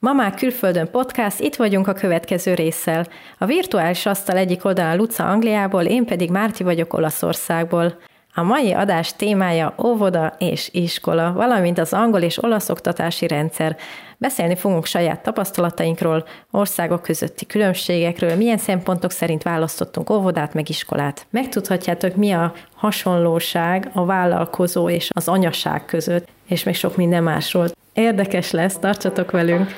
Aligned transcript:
Mamák 0.00 0.34
külföldön 0.34 0.90
podcast, 0.90 1.40
itt 1.40 1.56
vagyunk 1.56 1.88
a 1.88 1.92
következő 1.92 2.54
résszel. 2.54 3.06
A 3.38 3.44
virtuális 3.44 4.06
asztal 4.06 4.36
egyik 4.36 4.64
oldalán 4.64 4.96
Luca 4.96 5.30
Angliából, 5.30 5.84
én 5.84 6.04
pedig 6.04 6.30
Márti 6.30 6.62
vagyok 6.62 6.92
Olaszországból. 6.92 7.98
A 8.34 8.42
mai 8.42 8.72
adás 8.72 9.16
témája 9.16 9.74
óvoda 9.84 10.34
és 10.38 10.68
iskola, 10.72 11.32
valamint 11.32 11.78
az 11.78 11.92
angol 11.92 12.20
és 12.20 12.42
olasz 12.42 12.68
oktatási 12.68 13.26
rendszer. 13.26 13.76
Beszélni 14.18 14.56
fogunk 14.56 14.86
saját 14.86 15.22
tapasztalatainkról, 15.22 16.24
országok 16.50 17.02
közötti 17.02 17.46
különbségekről, 17.46 18.36
milyen 18.36 18.58
szempontok 18.58 19.10
szerint 19.10 19.42
választottunk 19.42 20.10
óvodát 20.10 20.54
meg 20.54 20.68
iskolát. 20.68 21.26
Megtudhatjátok, 21.30 22.14
mi 22.14 22.32
a 22.32 22.52
hasonlóság 22.74 23.90
a 23.92 24.04
vállalkozó 24.04 24.88
és 24.88 25.10
az 25.12 25.28
anyaság 25.28 25.84
között, 25.84 26.28
és 26.48 26.62
még 26.62 26.74
sok 26.74 26.96
minden 26.96 27.22
másról. 27.22 27.68
Érdekes 27.98 28.50
lesz, 28.50 28.78
tartsatok 28.78 29.30
velünk! 29.30 29.70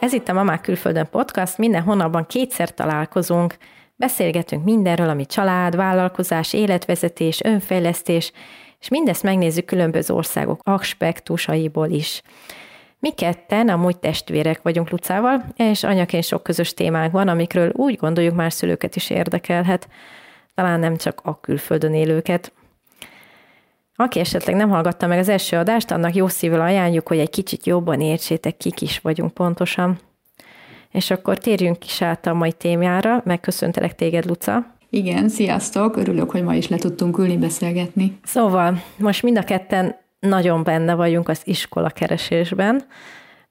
Ez 0.00 0.12
itt 0.12 0.28
a 0.28 0.32
Mamák 0.32 0.60
Külföldön 0.60 1.08
podcast, 1.10 1.58
minden 1.58 1.82
hónapban 1.82 2.26
kétszer 2.26 2.74
találkozunk, 2.74 3.56
beszélgetünk 3.96 4.64
mindenről, 4.64 5.08
ami 5.08 5.26
család, 5.26 5.76
vállalkozás, 5.76 6.52
életvezetés, 6.52 7.40
önfejlesztés, 7.44 8.32
és 8.80 8.88
mindezt 8.88 9.22
megnézzük 9.22 9.64
különböző 9.64 10.14
országok 10.14 10.60
aspektusaiból 10.62 11.88
is. 11.88 12.22
Mi 12.98 13.10
ketten 13.10 13.68
amúgy 13.68 13.98
testvérek 13.98 14.62
vagyunk 14.62 14.90
Lucával, 14.90 15.44
és 15.56 15.84
anyaként 15.84 16.24
sok 16.24 16.42
közös 16.42 16.74
témánk 16.74 17.12
van, 17.12 17.28
amikről 17.28 17.70
úgy 17.74 17.96
gondoljuk 17.96 18.34
már 18.34 18.52
szülőket 18.52 18.96
is 18.96 19.10
érdekelhet, 19.10 19.88
talán 20.54 20.80
nem 20.80 20.96
csak 20.96 21.20
a 21.24 21.40
külföldön 21.40 21.94
élőket. 21.94 22.52
Aki 23.94 24.18
esetleg 24.18 24.56
nem 24.56 24.68
hallgatta 24.68 25.06
meg 25.06 25.18
az 25.18 25.28
első 25.28 25.56
adást, 25.56 25.90
annak 25.90 26.14
jó 26.14 26.28
szívvel 26.28 26.60
ajánljuk, 26.60 27.08
hogy 27.08 27.18
egy 27.18 27.30
kicsit 27.30 27.66
jobban 27.66 28.00
értsétek, 28.00 28.56
kik 28.56 28.80
is 28.80 28.98
vagyunk 28.98 29.34
pontosan. 29.34 29.98
És 30.90 31.10
akkor 31.10 31.38
térjünk 31.38 31.84
is 31.84 32.02
át 32.02 32.26
a 32.26 32.34
mai 32.34 32.52
témára. 32.52 33.22
Megköszöntelek 33.24 33.94
téged, 33.94 34.24
Luca. 34.26 34.74
Igen, 34.90 35.28
sziasztok! 35.28 35.96
Örülök, 35.96 36.30
hogy 36.30 36.42
ma 36.42 36.54
is 36.54 36.68
le 36.68 36.76
tudtunk 36.76 37.18
ülni, 37.18 37.36
beszélgetni. 37.36 38.18
Szóval, 38.24 38.82
most 38.96 39.22
mind 39.22 39.38
a 39.38 39.42
ketten 39.42 39.96
nagyon 40.20 40.62
benne 40.62 40.94
vagyunk 40.94 41.28
az 41.28 41.40
iskola 41.44 41.88
keresésben, 41.88 42.82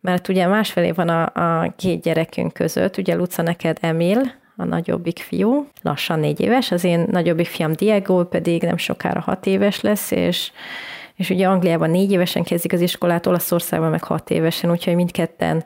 mert 0.02 0.28
ugye 0.28 0.48
másfél 0.48 0.84
év 0.84 0.96
van 0.96 1.10
a, 1.10 1.26
a 1.34 1.74
két 1.78 2.02
gyerekünk 2.02 2.54
között, 2.54 2.98
ugye 2.98 3.16
Luca 3.16 3.42
neked 3.42 3.78
Emil, 3.82 4.32
a 4.60 4.66
nagyobbik 4.66 5.20
fiú, 5.20 5.68
lassan 5.82 6.20
négy 6.20 6.40
éves, 6.40 6.72
az 6.72 6.84
én 6.84 7.08
nagyobbik 7.12 7.48
fiam 7.48 7.74
Diego 7.74 8.26
pedig 8.26 8.62
nem 8.62 8.78
sokára 8.78 9.20
hat 9.20 9.46
éves 9.46 9.82
lesz, 9.82 10.12
és 10.12 10.52
és 11.16 11.30
ugye 11.30 11.48
Angliában 11.48 11.90
négy 11.90 12.12
évesen 12.12 12.44
kezdik 12.44 12.74
az 12.74 12.82
iskolát, 12.82 13.26
Olaszországban 13.26 13.90
meg 13.90 14.04
hat 14.04 14.30
évesen, 14.30 14.72
úgyhogy 14.72 14.96
mindketten 14.96 15.64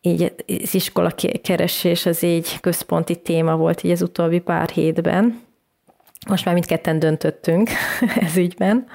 így 0.00 0.32
az 0.62 0.74
iskola 0.74 1.14
keresés 1.42 2.06
az 2.06 2.24
egy 2.24 2.60
központi 2.60 3.16
téma 3.16 3.56
volt 3.56 3.82
így 3.82 3.90
az 3.90 4.02
utóbbi 4.02 4.38
pár 4.38 4.68
hétben. 4.68 5.40
Most 6.28 6.44
már 6.44 6.54
mindketten 6.54 6.98
döntöttünk 6.98 7.70
ez 8.26 8.36
ügyben. 8.36 8.86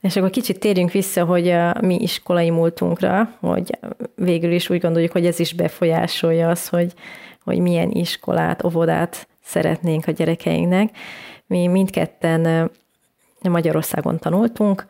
És 0.00 0.16
akkor 0.16 0.30
kicsit 0.30 0.58
térjünk 0.58 0.90
vissza, 0.90 1.24
hogy 1.24 1.48
a 1.48 1.74
mi 1.80 1.96
iskolai 2.00 2.50
múltunkra, 2.50 3.36
hogy 3.40 3.78
végül 4.14 4.52
is 4.52 4.70
úgy 4.70 4.80
gondoljuk, 4.80 5.12
hogy 5.12 5.26
ez 5.26 5.38
is 5.38 5.52
befolyásolja 5.52 6.48
az, 6.48 6.68
hogy, 6.68 6.92
hogy 7.48 7.58
milyen 7.58 7.90
iskolát, 7.90 8.64
óvodát 8.64 9.28
szeretnénk 9.44 10.06
a 10.06 10.10
gyerekeinknek. 10.10 10.90
Mi 11.46 11.66
mindketten 11.66 12.70
Magyarországon 13.40 14.18
tanultunk, 14.18 14.86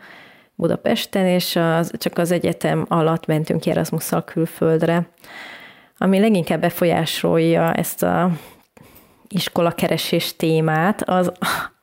Budapesten, 0.55 1.27
és 1.27 1.57
az, 1.57 1.93
csak 1.99 2.19
az 2.19 2.31
egyetem 2.31 2.85
alatt 2.89 3.27
mentünk 3.27 3.67
erasmus 3.67 4.11
külföldre, 4.25 5.09
ami 5.99 6.19
leginkább 6.19 6.61
befolyásolja 6.61 7.73
ezt 7.73 8.03
a 8.03 8.31
iskolakeresés 9.29 10.37
témát, 10.37 11.03
az, 11.03 11.33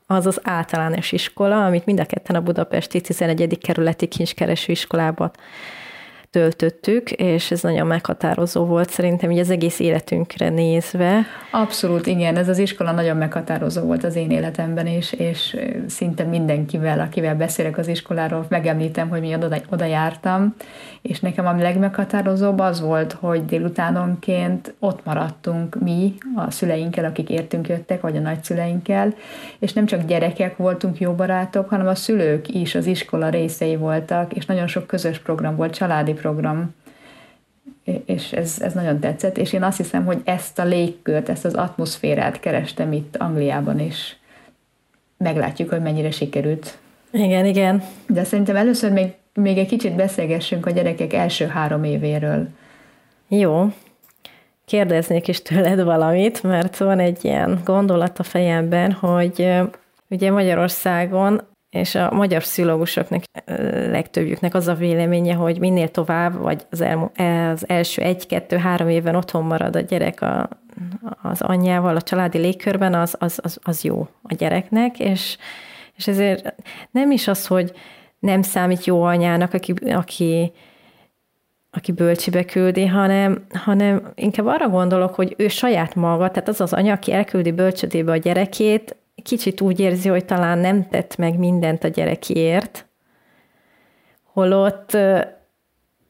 az 0.07 0.25
az 0.25 0.39
általános 0.43 1.11
iskola, 1.11 1.65
amit 1.65 1.85
mind 1.85 1.99
a 1.99 2.05
ketten 2.05 2.35
a 2.35 2.41
budapesti 2.41 3.01
11. 3.01 3.57
kerületi 3.57 4.07
kincskereső 4.07 4.71
iskolában 4.71 5.31
töltöttük, 6.35 7.11
és 7.11 7.51
ez 7.51 7.61
nagyon 7.61 7.87
meghatározó 7.87 8.65
volt 8.65 8.89
szerintem 8.89 9.31
így 9.31 9.39
az 9.39 9.49
egész 9.49 9.79
életünkre 9.79 10.49
nézve. 10.49 11.25
Abszolút, 11.51 12.07
igen, 12.07 12.35
ez 12.35 12.49
az 12.49 12.57
iskola 12.57 12.91
nagyon 12.91 13.17
meghatározó 13.17 13.81
volt 13.81 14.03
az 14.03 14.15
én 14.15 14.31
életemben 14.31 14.87
is, 14.87 15.13
és 15.13 15.57
szinte 15.87 16.23
mindenkivel, 16.23 16.99
akivel 16.99 17.35
beszélek 17.35 17.77
az 17.77 17.87
iskoláról, 17.87 18.45
megemlítem, 18.49 19.09
hogy 19.09 19.19
mi 19.19 19.33
oda, 19.33 19.57
oda 19.69 19.85
jártam, 19.85 20.55
és 21.01 21.19
nekem 21.19 21.47
a 21.47 21.55
legmeghatározóbb 21.55 22.59
az 22.59 22.81
volt, 22.81 23.13
hogy 23.13 23.45
délutánonként 23.45 24.73
ott 24.79 25.05
maradtunk 25.05 25.77
mi, 25.79 26.13
a 26.35 26.51
szüleinkkel, 26.51 27.05
akik 27.05 27.29
értünk 27.29 27.67
jöttek, 27.67 28.01
vagy 28.01 28.17
a 28.17 28.19
nagyszüleinkkel, 28.19 29.13
és 29.59 29.73
nem 29.73 29.85
csak 29.85 30.05
gyerekek 30.05 30.57
voltunk 30.57 30.99
jó 30.99 31.11
barátok, 31.11 31.69
hanem 31.69 31.87
a 31.87 31.95
szülők 31.95 32.47
is 32.47 32.75
az 32.75 32.85
iskola 32.85 33.29
részei 33.29 33.75
voltak, 33.75 34.33
és 34.33 34.45
nagyon 34.45 34.67
sok 34.67 34.87
közös 34.87 35.19
program 35.19 35.55
volt, 35.55 35.73
családi 35.73 36.11
program, 36.11 36.24
és 38.05 38.31
ez, 38.31 38.57
ez 38.61 38.73
nagyon 38.73 38.99
tetszett, 38.99 39.37
és 39.37 39.53
én 39.53 39.63
azt 39.63 39.77
hiszem, 39.77 40.05
hogy 40.05 40.21
ezt 40.23 40.59
a 40.59 40.63
légkört, 40.63 41.29
ezt 41.29 41.45
az 41.45 41.53
atmoszférát 41.53 42.39
kerestem 42.39 42.91
itt 42.91 43.15
Angliában, 43.17 43.79
és 43.79 44.15
meglátjuk, 45.17 45.69
hogy 45.69 45.81
mennyire 45.81 46.11
sikerült. 46.11 46.77
Igen, 47.11 47.45
igen. 47.45 47.83
De 48.07 48.23
szerintem 48.23 48.55
először 48.55 48.91
még, 48.91 49.13
még 49.33 49.57
egy 49.57 49.67
kicsit 49.67 49.95
beszélgessünk 49.95 50.65
a 50.65 50.71
gyerekek 50.71 51.13
első 51.13 51.45
három 51.45 51.83
évéről. 51.83 52.47
Jó. 53.27 53.65
Kérdeznék 54.65 55.27
is 55.27 55.41
tőled 55.41 55.83
valamit, 55.83 56.43
mert 56.43 56.77
van 56.77 56.99
egy 56.99 57.25
ilyen 57.25 57.61
gondolat 57.63 58.19
a 58.19 58.23
fejemben, 58.23 58.91
hogy 58.91 59.53
ugye 60.09 60.31
Magyarországon 60.31 61.41
és 61.75 61.95
a 61.95 62.11
magyar 62.11 62.41
pszichológusoknak 62.41 63.23
legtöbbjüknek 63.89 64.53
az 64.53 64.67
a 64.67 64.73
véleménye, 64.73 65.33
hogy 65.33 65.59
minél 65.59 65.89
tovább, 65.89 66.37
vagy 66.37 66.65
az, 66.71 66.81
el, 66.81 67.11
az 67.53 67.69
első 67.69 68.01
egy-kettő-három 68.01 68.89
évben 68.89 69.15
otthon 69.15 69.43
marad 69.43 69.75
a 69.75 69.79
gyerek 69.79 70.21
a, 70.21 70.49
az 71.21 71.41
anyjával, 71.41 71.95
a 71.95 72.01
családi 72.01 72.37
légkörben, 72.37 72.93
az, 72.93 73.15
az, 73.19 73.39
az, 73.43 73.59
az 73.63 73.83
jó 73.83 74.07
a 74.21 74.33
gyereknek, 74.33 74.99
és, 74.99 75.37
és 75.95 76.07
ezért 76.07 76.55
nem 76.91 77.11
is 77.11 77.27
az, 77.27 77.47
hogy 77.47 77.71
nem 78.19 78.41
számít 78.41 78.85
jó 78.85 79.03
anyának, 79.03 79.53
aki, 79.53 79.73
aki, 79.85 80.51
aki 81.71 81.91
bölcsibe 81.91 82.45
küldi, 82.45 82.85
hanem, 82.85 83.45
hanem 83.53 84.11
inkább 84.15 84.45
arra 84.45 84.69
gondolok, 84.69 85.15
hogy 85.15 85.33
ő 85.37 85.47
saját 85.47 85.95
maga, 85.95 86.31
tehát 86.31 86.49
az 86.49 86.61
az 86.61 86.73
anya, 86.73 86.93
aki 86.93 87.11
elküldi 87.11 87.51
bölcsödébe 87.51 88.11
a 88.11 88.17
gyerekét, 88.17 88.95
kicsit 89.25 89.61
úgy 89.61 89.79
érzi, 89.79 90.09
hogy 90.09 90.25
talán 90.25 90.57
nem 90.57 90.87
tett 90.87 91.15
meg 91.15 91.37
mindent 91.37 91.83
a 91.83 91.87
gyerekiért, 91.87 92.85
holott 94.33 94.97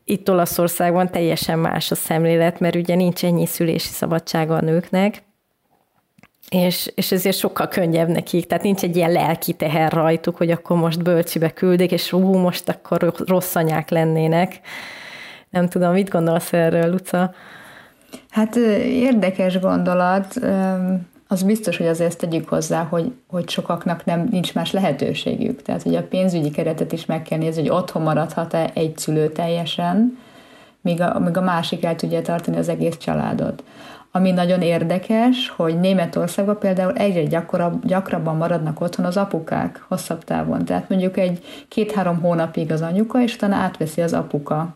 itt 0.03 0.29
Olaszországban 0.29 1.11
teljesen 1.11 1.59
más 1.59 1.91
a 1.91 1.95
szemlélet, 1.95 2.59
mert 2.59 2.75
ugye 2.75 2.95
nincs 2.95 3.25
ennyi 3.25 3.45
szülési 3.45 3.87
szabadsága 3.87 4.55
a 4.55 4.61
nőknek, 4.61 5.23
és, 6.49 6.91
és 6.95 7.11
ezért 7.11 7.37
sokkal 7.37 7.67
könnyebb 7.67 8.07
nekik, 8.07 8.45
tehát 8.45 8.63
nincs 8.63 8.83
egy 8.83 8.95
ilyen 8.95 9.11
lelki 9.11 9.53
teher 9.53 9.91
rajtuk, 9.91 10.37
hogy 10.37 10.51
akkor 10.51 10.77
most 10.77 11.03
bölcsibe 11.03 11.49
küldik, 11.49 11.91
és 11.91 12.09
hú, 12.09 12.33
most 12.33 12.69
akkor 12.69 13.13
rossz 13.25 13.55
anyák 13.55 13.89
lennének. 13.89 14.59
Nem 15.49 15.67
tudom, 15.67 15.91
mit 15.91 16.09
gondolsz 16.09 16.53
erről, 16.53 16.89
Luca? 16.89 17.33
Hát 18.29 18.55
érdekes 18.85 19.59
gondolat 19.59 20.39
az 21.35 21.43
biztos, 21.43 21.77
hogy 21.77 21.87
azért 21.87 22.17
tegyük 22.17 22.49
hozzá, 22.49 22.83
hogy, 22.83 23.11
hogy 23.27 23.49
sokaknak 23.49 24.05
nem 24.05 24.27
nincs 24.31 24.53
más 24.53 24.71
lehetőségük. 24.71 25.61
Tehát, 25.61 25.83
hogy 25.83 25.95
a 25.95 26.07
pénzügyi 26.07 26.51
keretet 26.51 26.91
is 26.91 27.05
meg 27.05 27.21
kell 27.21 27.37
nézni, 27.37 27.61
hogy 27.61 27.77
otthon 27.77 28.01
maradhat-e 28.01 28.71
egy 28.73 28.97
szülő 28.97 29.29
teljesen, 29.29 30.17
míg 30.81 31.01
a, 31.01 31.19
míg 31.19 31.37
a 31.37 31.41
másik 31.41 31.83
el 31.83 31.95
tudja 31.95 32.21
tartani 32.21 32.57
az 32.57 32.69
egész 32.69 32.97
családot. 32.97 33.63
Ami 34.11 34.31
nagyon 34.31 34.61
érdekes, 34.61 35.49
hogy 35.55 35.79
Németországban 35.79 36.59
például 36.59 36.93
egyre 36.93 37.23
gyakorabb, 37.23 37.85
gyakrabban 37.85 38.35
maradnak 38.35 38.81
otthon 38.81 39.05
az 39.05 39.17
apukák 39.17 39.85
hosszabb 39.87 40.23
távon. 40.23 40.65
Tehát 40.65 40.89
mondjuk 40.89 41.17
egy 41.17 41.43
két-három 41.67 42.21
hónapig 42.21 42.71
az 42.71 42.81
anyuka, 42.81 43.21
és 43.21 43.35
utána 43.35 43.55
átveszi 43.55 44.01
az 44.01 44.13
apuka 44.13 44.75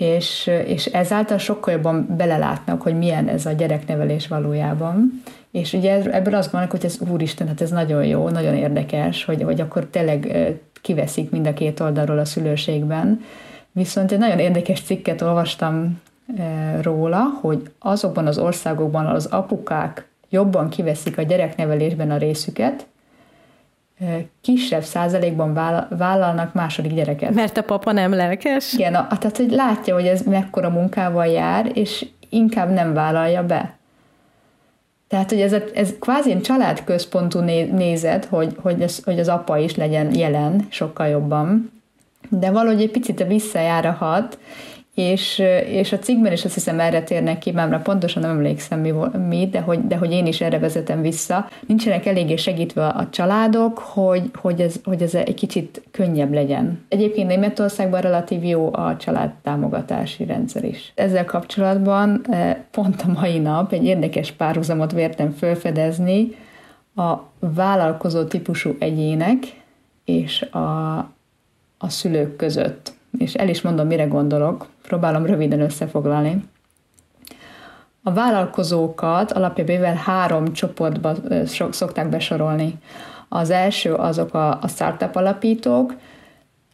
és, 0.00 0.50
és 0.66 0.86
ezáltal 0.86 1.38
sokkal 1.38 1.74
jobban 1.74 2.06
belelátnak, 2.16 2.82
hogy 2.82 2.98
milyen 2.98 3.28
ez 3.28 3.46
a 3.46 3.52
gyereknevelés 3.52 4.28
valójában. 4.28 5.22
És 5.50 5.72
ugye 5.72 6.02
ebből 6.02 6.34
azt 6.34 6.50
gondolok, 6.50 6.76
hogy 6.76 6.84
ez 6.84 6.98
úristen, 7.10 7.46
hát 7.46 7.60
ez 7.60 7.70
nagyon 7.70 8.04
jó, 8.04 8.28
nagyon 8.28 8.54
érdekes, 8.54 9.24
hogy, 9.24 9.42
hogy 9.42 9.60
akkor 9.60 9.86
tényleg 9.86 10.50
kiveszik 10.82 11.30
mind 11.30 11.46
a 11.46 11.52
két 11.52 11.80
oldalról 11.80 12.18
a 12.18 12.24
szülőségben. 12.24 13.24
Viszont 13.72 14.12
egy 14.12 14.18
nagyon 14.18 14.38
érdekes 14.38 14.80
cikket 14.80 15.22
olvastam 15.22 16.00
róla, 16.80 17.22
hogy 17.40 17.70
azokban 17.78 18.26
az 18.26 18.38
országokban 18.38 19.06
az 19.06 19.26
apukák 19.26 20.08
jobban 20.28 20.68
kiveszik 20.68 21.18
a 21.18 21.22
gyereknevelésben 21.22 22.10
a 22.10 22.16
részüket, 22.16 22.86
kisebb 24.40 24.82
százalékban 24.82 25.54
vállalnak 25.88 26.54
második 26.54 26.92
gyereket. 26.94 27.34
Mert 27.34 27.56
a 27.56 27.62
papa 27.62 27.92
nem 27.92 28.12
lelkes? 28.12 28.72
Igen, 28.72 28.94
a, 28.94 29.06
tehát 29.06 29.36
hogy 29.36 29.50
látja, 29.50 29.94
hogy 29.94 30.06
ez 30.06 30.22
mekkora 30.22 30.70
munkával 30.70 31.26
jár, 31.26 31.70
és 31.74 32.06
inkább 32.28 32.70
nem 32.72 32.94
vállalja 32.94 33.46
be. 33.46 33.78
Tehát, 35.08 35.30
hogy 35.30 35.40
ez, 35.40 35.56
ez 35.74 35.94
kvázi 36.00 36.30
egy 36.30 36.40
családközpontú 36.40 37.38
nézet, 37.38 38.24
hogy, 38.24 38.56
hogy, 38.62 38.82
ez, 38.82 39.04
hogy 39.04 39.18
az 39.18 39.28
apa 39.28 39.58
is 39.58 39.76
legyen 39.76 40.14
jelen 40.14 40.66
sokkal 40.68 41.06
jobban, 41.06 41.72
de 42.28 42.50
valahogy 42.50 42.82
egy 42.82 42.90
picit 42.90 43.26
visszajár 43.26 43.86
a 43.86 43.92
hat, 43.92 44.38
és, 45.00 45.42
és 45.66 45.92
a 45.92 45.98
cikkben 45.98 46.32
is 46.32 46.44
azt 46.44 46.54
hiszem 46.54 46.80
erre 46.80 47.02
térnek 47.02 47.38
ki, 47.38 47.52
már 47.52 47.82
pontosan 47.82 48.22
nem 48.22 48.30
emlékszem 48.30 48.80
mi, 48.80 48.92
mi 49.28 49.48
de, 49.50 49.60
hogy, 49.60 49.86
de 49.86 49.96
hogy 49.96 50.12
én 50.12 50.26
is 50.26 50.40
erre 50.40 50.58
vezetem 50.58 51.00
vissza. 51.00 51.48
Nincsenek 51.66 52.06
eléggé 52.06 52.36
segítve 52.36 52.86
a 52.86 53.08
családok, 53.10 53.78
hogy, 53.78 54.30
hogy, 54.34 54.60
ez, 54.60 54.80
hogy 54.84 55.02
ez 55.02 55.14
egy 55.14 55.34
kicsit 55.34 55.82
könnyebb 55.90 56.32
legyen. 56.32 56.84
Egyébként 56.88 57.28
Németországban 57.28 58.00
relatív 58.00 58.44
jó 58.44 58.72
a 58.72 58.96
családtámogatási 58.96 60.24
rendszer 60.24 60.64
is. 60.64 60.92
Ezzel 60.94 61.24
kapcsolatban 61.24 62.26
pont 62.70 63.02
a 63.02 63.20
mai 63.20 63.38
nap 63.38 63.72
egy 63.72 63.84
érdekes 63.84 64.32
párhuzamot 64.32 64.92
vértem 64.92 65.30
felfedezni 65.30 66.34
a 66.94 67.18
vállalkozó 67.38 68.24
típusú 68.24 68.76
egyének 68.78 69.38
és 70.04 70.42
a, 70.42 70.96
a 71.78 71.88
szülők 71.88 72.36
között 72.36 72.98
és 73.18 73.34
el 73.34 73.48
is 73.48 73.62
mondom, 73.62 73.86
mire 73.86 74.04
gondolok, 74.04 74.66
próbálom 74.82 75.26
röviden 75.26 75.60
összefoglalni. 75.60 76.44
A 78.02 78.12
vállalkozókat 78.12 79.32
alapjában 79.32 79.96
három 79.96 80.52
csoportba 80.52 81.14
szokták 81.70 82.08
besorolni. 82.08 82.74
Az 83.28 83.50
első 83.50 83.94
azok 83.94 84.34
a, 84.34 84.58
a 84.62 84.68
startup 84.68 85.16
alapítók, 85.16 85.94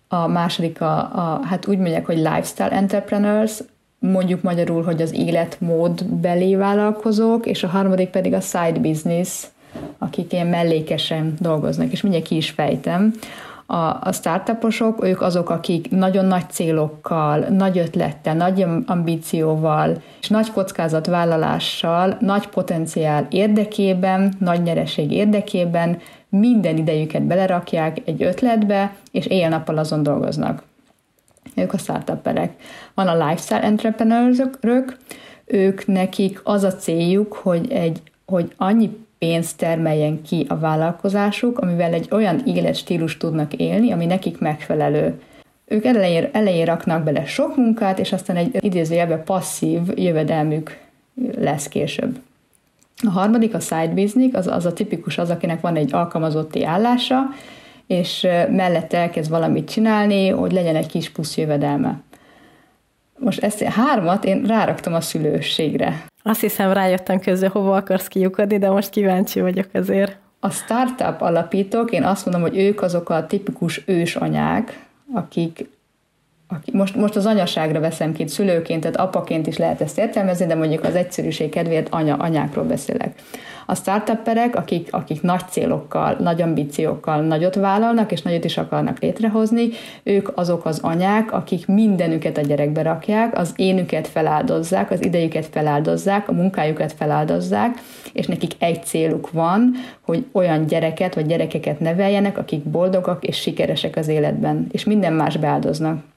a 0.09 0.27
második 0.27 0.81
a, 0.81 0.97
a, 0.99 1.41
hát 1.45 1.67
úgy 1.67 1.79
mondják, 1.79 2.07
hogy 2.07 2.17
lifestyle 2.17 2.71
entrepreneurs, 2.71 3.61
mondjuk 3.99 4.43
magyarul, 4.43 4.83
hogy 4.83 5.03
az 5.03 5.13
életmód 5.13 6.05
belé 6.05 6.55
vállalkozók, 6.55 7.47
és 7.47 7.63
a 7.63 7.69
harmadik 7.69 8.09
pedig 8.09 8.33
a 8.33 8.41
side 8.41 8.79
business, 8.79 9.45
akik 9.99 10.33
ilyen 10.33 10.47
mellékesen 10.47 11.35
dolgoznak, 11.41 11.93
és 11.93 12.01
mindjárt 12.01 12.27
ki 12.27 12.37
is 12.37 12.51
fejtem 12.51 13.15
a, 13.67 13.77
a 14.01 14.13
startuposok, 14.13 15.05
ők 15.05 15.21
azok, 15.21 15.51
akik 15.51 15.91
nagyon 15.91 16.25
nagy 16.25 16.51
célokkal, 16.51 17.39
nagy 17.39 17.79
ötlettel, 17.79 18.35
nagy 18.35 18.67
ambícióval 18.87 20.03
és 20.21 20.29
nagy 20.29 20.51
kockázatvállalással, 20.51 22.17
nagy 22.21 22.47
potenciál 22.47 23.27
érdekében, 23.31 24.33
nagy 24.39 24.63
nyereség 24.63 25.13
érdekében 25.13 25.99
minden 26.29 26.77
idejüket 26.77 27.23
belerakják 27.23 28.03
egy 28.05 28.23
ötletbe, 28.23 28.95
és 29.11 29.27
éjjel-nappal 29.27 29.79
azon 29.79 30.03
dolgoznak. 30.03 30.63
Ők 31.55 31.73
a 31.73 31.79
startupperek. 31.79 32.53
Van 32.95 33.09
a 33.09 33.27
lifestyle 33.27 33.63
entrepreneurök, 33.63 34.59
ők 35.45 35.87
nekik 35.87 36.41
az 36.45 36.63
a 36.63 36.75
céljuk, 36.75 37.33
hogy 37.33 37.73
egy 37.73 38.03
hogy 38.27 38.53
annyi 38.57 39.06
pénzt 39.27 39.57
termeljen 39.57 40.23
ki 40.23 40.47
a 40.49 40.59
vállalkozásuk, 40.59 41.59
amivel 41.59 41.93
egy 41.93 42.09
olyan 42.11 42.43
életstílus 42.45 43.17
tudnak 43.17 43.55
élni, 43.55 43.93
ami 43.93 44.07
nekik 44.07 44.39
megfelelő. 44.39 45.21
Ők 45.65 45.85
elején, 45.85 46.29
elején 46.33 46.65
raknak 46.65 47.03
bele 47.03 47.25
sok 47.25 47.57
munkát, 47.57 47.99
és 47.99 48.13
aztán 48.13 48.37
egy 48.37 48.65
idézőjelben 48.65 49.25
passzív 49.25 49.81
jövedelmük 49.95 50.79
lesz 51.39 51.69
később. 51.69 52.19
A 53.07 53.11
harmadik, 53.11 53.55
a 53.55 53.61
side 53.61 53.93
business, 53.95 54.35
az, 54.35 54.47
az 54.47 54.67
a 54.67 54.73
tipikus 54.73 55.19
az, 55.19 55.31
akinek 55.31 55.61
van 55.61 55.77
egy 55.77 55.95
alkalmazotti 55.95 56.65
állása, 56.65 57.23
és 57.87 58.27
mellette 58.51 58.99
elkezd 58.99 59.31
valamit 59.31 59.71
csinálni, 59.71 60.29
hogy 60.29 60.53
legyen 60.53 60.77
egy 60.77 60.87
kis 60.87 61.11
plusz 61.11 61.37
jövedelme. 61.37 62.01
Most 63.19 63.43
ezt 63.43 63.63
a 63.63 63.71
hármat 63.71 64.25
én 64.25 64.43
ráraktam 64.43 64.95
a 64.95 65.01
szülőségre. 65.01 66.05
Azt 66.23 66.41
hiszem 66.41 66.73
rájöttem 66.73 67.21
közül, 67.21 67.49
hova 67.49 67.77
akarsz 67.77 68.09
kiukadni, 68.09 68.59
de 68.59 68.71
most 68.71 68.91
kíváncsi 68.91 69.41
vagyok 69.41 69.69
azért. 69.73 70.17
A 70.41 70.51
startup 70.51 71.21
alapítók, 71.21 71.93
én 71.93 72.03
azt 72.03 72.25
mondom, 72.25 72.43
hogy 72.43 72.59
ők 72.59 72.83
azok 72.83 73.11
a 73.11 73.27
tipikus 73.27 73.83
ősanyák, 73.87 74.85
akik, 75.15 75.69
akik 76.49 76.75
most, 76.75 76.97
most 76.97 77.17
az 77.17 77.27
anyaságra 77.27 77.81
veszem 77.81 78.13
ki 78.13 78.27
szülőként, 78.27 78.81
tehát 78.81 78.97
apaként 78.97 79.47
is 79.47 79.57
lehet 79.57 79.81
ezt 79.81 79.99
értelmezni, 79.99 80.47
de 80.47 80.55
mondjuk 80.55 80.85
az 80.85 80.95
egyszerűség 80.95 81.49
kedvéért 81.49 81.89
anya, 81.91 82.15
anyákról 82.15 82.65
beszélek. 82.65 83.15
A 83.67 83.75
startupperek, 83.75 84.57
akik, 84.57 84.89
akik 84.91 85.23
nagy 85.23 85.43
célokkal, 85.51 86.17
nagy 86.21 86.43
ambíciókkal 86.43 87.21
nagyot 87.23 87.55
vállalnak, 87.55 88.13
és 88.13 88.23
nagyot 88.23 88.45
is 88.45 88.57
akarnak 88.57 89.01
létrehozni, 89.01 89.69
ők 90.03 90.39
azok 90.39 90.65
az 90.65 90.79
anyák, 90.83 91.33
akik 91.33 91.67
mindenüket 91.67 92.39
a 92.39 92.41
gyerekbe 92.41 92.83
rakják, 92.83 93.39
az 93.39 93.53
énüket 93.57 94.09
feláldozzák, 94.09 94.91
az 94.91 95.05
idejüket 95.05 95.47
feláldozzák, 95.47 96.29
a 96.29 96.33
munkájukat 96.33 96.93
feláldozzák, 96.93 97.79
és 98.13 98.27
nekik 98.27 98.53
egy 98.59 98.85
céluk 98.85 99.31
van, 99.31 99.73
hogy 100.01 100.25
olyan 100.33 100.67
gyereket 100.67 101.15
vagy 101.15 101.27
gyerekeket 101.27 101.81
neveljenek, 101.81 102.39
akik 102.39 102.65
boldogak 102.65 103.25
és 103.25 103.37
sikeresek 103.37 103.97
az 103.97 104.09
életben, 104.09 104.67
és 104.73 104.85
minden 104.85 105.13
más 105.13 105.37
beáldoznak. 105.37 106.15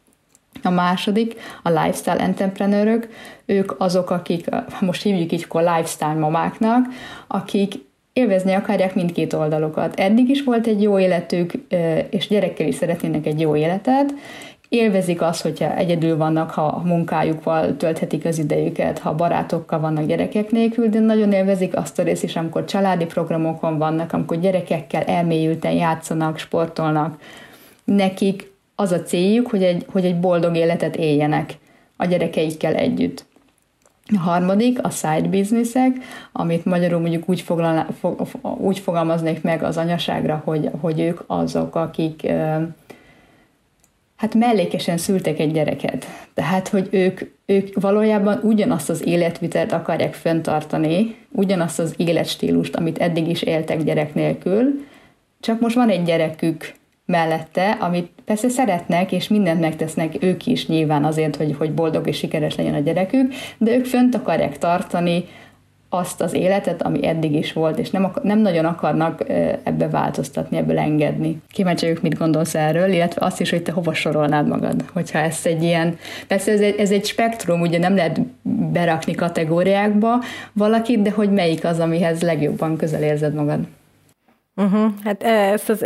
A 0.64 0.70
második, 0.70 1.36
a 1.64 1.70
lifestyle 1.70 2.20
entrepreneurök, 2.20 3.08
ők 3.46 3.74
azok, 3.78 4.10
akik, 4.10 4.46
most 4.80 5.04
hívjuk 5.04 5.32
így 5.32 5.44
akkor 5.44 5.62
lifestyle 5.62 6.14
mamáknak, 6.14 6.86
akik 7.28 7.74
élvezni 8.14 8.54
akarják 8.54 8.96
mindkét 8.96 9.34
oldalukat. 9.34 10.00
Eddig 10.00 10.30
is 10.30 10.44
volt 10.44 10.68
egy 10.68 10.82
jó 10.82 11.00
életük, 11.00 11.54
és 12.10 12.28
gyerekkel 12.28 12.68
is 12.68 12.76
szeretnének 12.76 13.26
egy 13.26 13.40
jó 13.40 13.56
életet, 13.56 14.14
élvezik 14.70 15.22
azt, 15.22 15.42
hogyha 15.42 15.76
egyedül 15.76 16.18
vannak, 16.18 16.52
ha 16.52 16.66
a 16.66 16.82
munkájukkal 16.86 17.78
tölthetik 17.78 18.26
az 18.26 18.38
idejüket, 18.38 19.00
ha 19.00 19.16
barátokkal 19.16 19.80
vannak 19.80 20.06
gyerekek 20.06 20.52
nélkül, 20.52 20.90
de 20.90 21.00
nagyon 21.00 21.32
élvezik 21.32 21.78
azt 21.78 22.00
a 22.00 22.04
részt 22.04 22.24
is, 22.24 22.36
amikor 22.36 22.66
családi 22.66 23.06
programokon 23.06 23.78
vannak, 23.78 24.14
amikor 24.14 24.40
gyerekekkel 24.40 25.04
elmélyülten 25.04 25.72
játszanak, 25.72 26.38
sportolnak. 26.38 27.22
Nekik 27.84 28.52
az 28.80 28.92
a 28.92 29.04
céljuk, 29.04 29.48
hogy 29.48 29.64
egy, 29.64 29.86
hogy 29.92 30.06
egy 30.06 30.20
boldog 30.20 30.56
életet 30.56 30.96
éljenek 30.96 31.54
a 31.98 32.06
gyerekeikkel 32.06 32.76
együtt. 32.76 33.26
A 34.16 34.20
harmadik 34.20 34.84
a 34.84 34.90
side 34.90 35.28
businessek, 35.28 35.92
amit 36.32 36.66
magyarul 36.66 37.00
mondjuk 37.00 37.30
úgy, 37.30 37.42
foglalná, 37.42 37.88
fog, 38.00 38.28
úgy 38.58 38.80
fogalmaznék 38.80 39.42
meg 39.42 39.64
az 39.64 39.78
anyaságra, 39.78 40.42
hogy, 40.46 40.70
hogy 40.82 41.00
ők 41.00 41.20
azok, 41.28 41.76
akik 41.76 42.28
hát 44.16 44.36
mellékesen 44.36 44.98
szültek 44.98 45.40
egy 45.40 45.52
gyereket. 45.52 46.06
Tehát, 46.34 46.68
hogy 46.68 46.88
ők, 46.92 47.22
ők 47.46 47.80
valójában 47.82 48.40
ugyanazt 48.44 48.90
az 48.90 49.08
életvitelt 49.08 49.72
akarják 49.72 50.14
fenntartani, 50.14 51.16
ugyanazt 51.32 51.80
az 51.80 51.94
életstílust, 51.98 52.76
amit 52.76 52.98
eddig 52.98 53.30
is 53.30 53.42
éltek 53.42 53.84
gyerek 53.84 54.14
nélkül, 54.14 54.86
csak 55.40 55.60
most 55.60 55.76
van 55.76 55.90
egy 55.90 56.04
gyerekük, 56.04 56.78
mellette, 57.10 57.70
amit 57.70 58.12
persze 58.26 58.50
szeretnek, 58.50 59.12
és 59.12 59.28
mindent 59.28 59.60
megtesznek 59.60 60.16
ők 60.20 60.46
is 60.46 60.68
nyilván 60.68 61.04
azért, 61.04 61.36
hogy, 61.36 61.56
hogy 61.58 61.74
boldog 61.74 62.08
és 62.08 62.18
sikeres 62.18 62.56
legyen 62.56 62.74
a 62.74 62.80
gyerekük, 62.80 63.34
de 63.58 63.72
ők 63.72 63.86
fönt 63.86 64.16
akarják 64.16 64.58
tartani 64.58 65.26
azt 65.90 66.22
az 66.22 66.34
életet, 66.34 66.82
ami 66.82 67.08
eddig 67.08 67.36
is 67.36 67.54
volt, 67.54 67.78
és 67.80 67.90
nem, 67.90 68.04
akar, 68.04 68.24
nem 68.24 68.40
nagyon 68.40 68.66
akarnak 68.66 69.24
ebbe 69.64 69.90
változtatni, 69.90 70.58
ebből 70.58 70.80
engedni. 70.80 71.42
Kíváncsi 71.52 71.86
vagyok, 71.86 72.02
mit 72.02 72.18
gondolsz 72.18 72.56
erről, 72.56 72.92
illetve 72.92 73.26
azt 73.26 73.42
is, 73.42 73.50
hogy 73.50 73.64
te 73.64 73.72
hova 73.72 73.94
sorolnád 73.94 74.48
magad, 74.48 74.84
hogyha 74.94 75.20
ez 75.20 75.40
egy 75.44 75.64
ilyen, 75.64 75.98
persze 76.28 76.52
ez 76.52 76.62
egy, 76.62 76.80
ez 76.80 76.92
egy 76.92 77.06
spektrum, 77.06 77.62
ugye 77.62 77.80
nem 77.80 77.96
lehet 77.96 78.22
berakni 78.72 79.16
kategóriákba 79.16 80.24
valakit, 80.54 81.02
de 81.02 81.12
hogy 81.12 81.32
melyik 81.32 81.66
az, 81.66 81.80
amihez 81.80 82.22
legjobban 82.22 82.78
közel 82.78 83.04
érzed 83.04 83.34
magad? 83.34 83.60
Uh-huh. 84.60 84.92
Hát 85.04 85.24
ezt 85.24 85.70
az 85.70 85.82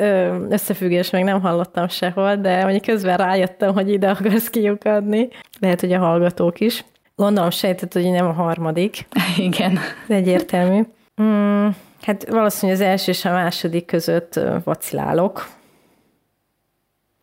összefüggés 0.50 1.10
még 1.10 1.24
nem 1.24 1.42
hallottam 1.42 1.88
sehol, 1.88 2.36
de 2.36 2.62
mondjuk 2.62 2.84
közben 2.84 3.18
rájöttem, 3.18 3.74
hogy 3.74 3.90
ide 3.90 4.10
akarsz 4.10 4.50
kiukadni. 4.50 5.28
Lehet, 5.60 5.80
hogy 5.80 5.94
a 5.94 6.00
hallgatók 6.00 6.60
is. 6.60 6.86
Gondolom 7.16 7.50
sejtett, 7.50 7.94
hogy 7.94 8.12
nem 8.12 8.26
a 8.26 8.32
harmadik. 8.32 9.08
Igen. 9.38 9.80
Egyértelmű. 10.08 10.82
Mm, 11.22 11.68
hát 12.02 12.30
valószínűleg 12.30 12.82
az 12.82 12.88
első 12.88 13.12
és 13.12 13.26
a 13.26 13.32
második 13.32 13.86
között 13.86 14.40
vacilálok. 14.64 15.48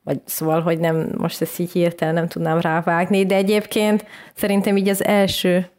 Vagy 0.05 0.21
szóval, 0.25 0.61
hogy 0.61 0.79
nem, 0.79 1.13
most 1.17 1.41
ezt 1.41 1.59
így 1.59 1.73
hirtelen 1.73 2.15
nem 2.15 2.29
tudnám 2.29 2.61
rávágni, 2.61 3.27
de 3.27 3.35
egyébként 3.35 4.05
szerintem 4.35 4.77
így 4.77 4.89
az 4.89 5.05
első 5.05 5.71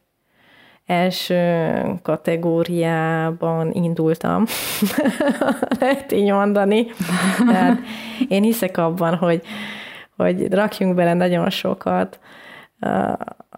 első 0.92 1.84
kategóriában 2.02 3.72
indultam, 3.72 4.46
lehet 5.80 6.12
így 6.12 6.32
mondani. 6.32 6.86
Tehát 7.48 7.80
én 8.28 8.44
hiszek 8.44 8.78
abban, 8.78 9.16
hogy, 9.16 9.42
hogy 10.18 10.54
rakjunk 10.54 10.96
bele 10.96 11.14
nagyon 11.14 11.50
sokat 11.50 12.20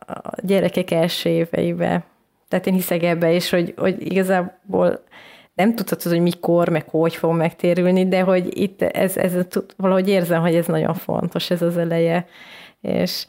a 0.07 0.31
gyerekek 0.41 0.91
első 0.91 1.29
éveibe. 1.29 2.03
Tehát 2.47 2.67
én 2.67 2.73
hiszek 2.73 3.03
ebbe 3.03 3.31
is, 3.31 3.49
hogy, 3.49 3.73
hogy 3.77 4.11
igazából 4.11 5.03
nem 5.53 5.75
tudhatod, 5.75 6.11
hogy 6.11 6.21
mikor, 6.21 6.69
meg 6.69 6.89
hogy 6.89 7.15
fog 7.15 7.35
megtérülni, 7.35 8.07
de 8.07 8.21
hogy 8.21 8.57
itt 8.59 8.81
ez, 8.81 9.17
ez 9.17 9.33
valahogy 9.77 10.09
érzem, 10.09 10.41
hogy 10.41 10.55
ez 10.55 10.65
nagyon 10.65 10.93
fontos, 10.93 11.49
ez 11.49 11.61
az 11.61 11.77
eleje. 11.77 12.25
És, 12.81 13.25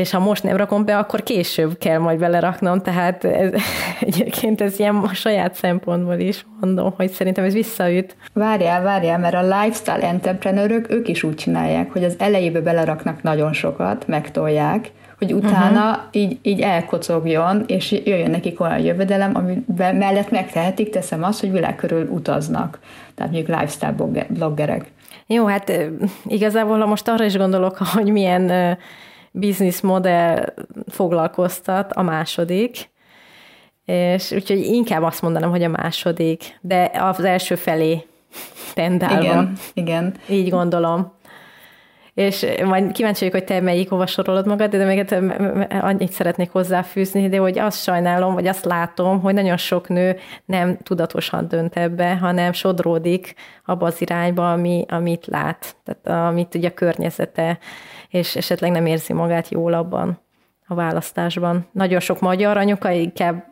és 0.00 0.10
ha 0.10 0.18
most 0.18 0.42
nem 0.42 0.56
rakom 0.56 0.84
be, 0.84 0.98
akkor 0.98 1.22
később 1.22 1.78
kell 1.78 1.98
majd 1.98 2.18
beleraknom, 2.18 2.80
tehát 2.82 3.24
ez, 3.24 3.52
egyébként 4.00 4.60
ez 4.60 4.78
ilyen 4.78 4.96
a 4.96 5.14
saját 5.14 5.54
szempontból 5.54 6.18
is 6.18 6.46
mondom, 6.60 6.92
hogy 6.96 7.10
szerintem 7.10 7.44
ez 7.44 7.52
visszaüt. 7.52 8.16
Várjál, 8.32 8.82
várjál, 8.82 9.18
mert 9.18 9.34
a 9.34 9.42
lifestyle 9.42 10.08
entrepreneurök, 10.08 10.90
ők 10.90 11.08
is 11.08 11.22
úgy 11.22 11.34
csinálják, 11.34 11.92
hogy 11.92 12.04
az 12.04 12.14
elejébe 12.18 12.60
beleraknak 12.60 13.22
nagyon 13.22 13.52
sokat, 13.52 14.06
megtolják, 14.06 14.90
hogy 15.18 15.32
utána 15.32 15.90
uh-huh. 15.90 16.04
így, 16.10 16.38
így 16.42 16.60
elkocogjon, 16.60 17.64
és 17.66 17.92
jöjjön 18.04 18.30
nekik 18.30 18.60
olyan 18.60 18.78
jövedelem, 18.78 19.30
ami 19.34 19.64
mellett 19.76 20.30
megtehetik, 20.30 20.90
teszem 20.90 21.22
azt, 21.22 21.40
hogy 21.40 21.52
világ 21.52 21.76
körül 21.76 22.08
utaznak. 22.08 22.78
Tehát 23.14 23.32
mondjuk 23.32 23.56
lifestyle 23.58 23.94
bloggerek. 24.28 24.84
Jó, 25.26 25.46
hát 25.46 25.72
igazából 26.26 26.86
most 26.86 27.08
arra 27.08 27.24
is 27.24 27.36
gondolok, 27.36 27.76
hogy 27.94 28.12
milyen 28.12 28.78
business 29.32 29.80
modell 29.80 30.54
foglalkoztat 30.88 31.92
a 31.92 32.02
második, 32.02 32.90
és 33.84 34.30
úgyhogy 34.30 34.58
inkább 34.58 35.02
azt 35.02 35.22
mondanám, 35.22 35.50
hogy 35.50 35.62
a 35.62 35.68
második, 35.68 36.58
de 36.60 36.90
az 36.94 37.24
első 37.24 37.54
felé 37.54 38.06
tendálva. 38.74 39.22
Igen, 39.22 39.52
igen. 39.74 40.14
Így 40.28 40.50
gondolom 40.50 41.12
és 42.20 42.46
majd 42.64 42.92
kíváncsi 42.92 43.18
vagyok, 43.18 43.34
hogy 43.34 43.44
te 43.44 43.60
melyik 43.60 43.88
hova 43.88 44.06
sorolod 44.06 44.46
magad, 44.46 44.70
de 44.70 44.84
még 44.84 45.14
annyit 45.80 46.12
szeretnék 46.12 46.50
hozzáfűzni, 46.50 47.28
de 47.28 47.38
hogy 47.38 47.58
azt 47.58 47.82
sajnálom, 47.82 48.34
vagy 48.34 48.46
azt 48.46 48.64
látom, 48.64 49.20
hogy 49.20 49.34
nagyon 49.34 49.56
sok 49.56 49.88
nő 49.88 50.16
nem 50.44 50.76
tudatosan 50.76 51.48
dönt 51.48 51.76
ebbe, 51.76 52.16
hanem 52.16 52.52
sodródik 52.52 53.34
abba 53.64 53.86
az 53.86 54.00
irányba, 54.00 54.52
ami, 54.52 54.84
amit 54.88 55.26
lát, 55.26 55.76
tehát 55.84 56.28
amit 56.28 56.54
ugye 56.54 56.68
a 56.68 56.74
környezete, 56.74 57.58
és 58.08 58.36
esetleg 58.36 58.70
nem 58.70 58.86
érzi 58.86 59.12
magát 59.12 59.48
jól 59.48 59.72
abban 59.72 60.20
a 60.66 60.74
választásban. 60.74 61.68
Nagyon 61.72 62.00
sok 62.00 62.20
magyar 62.20 62.56
anyuka 62.56 62.90
inkább 62.90 63.49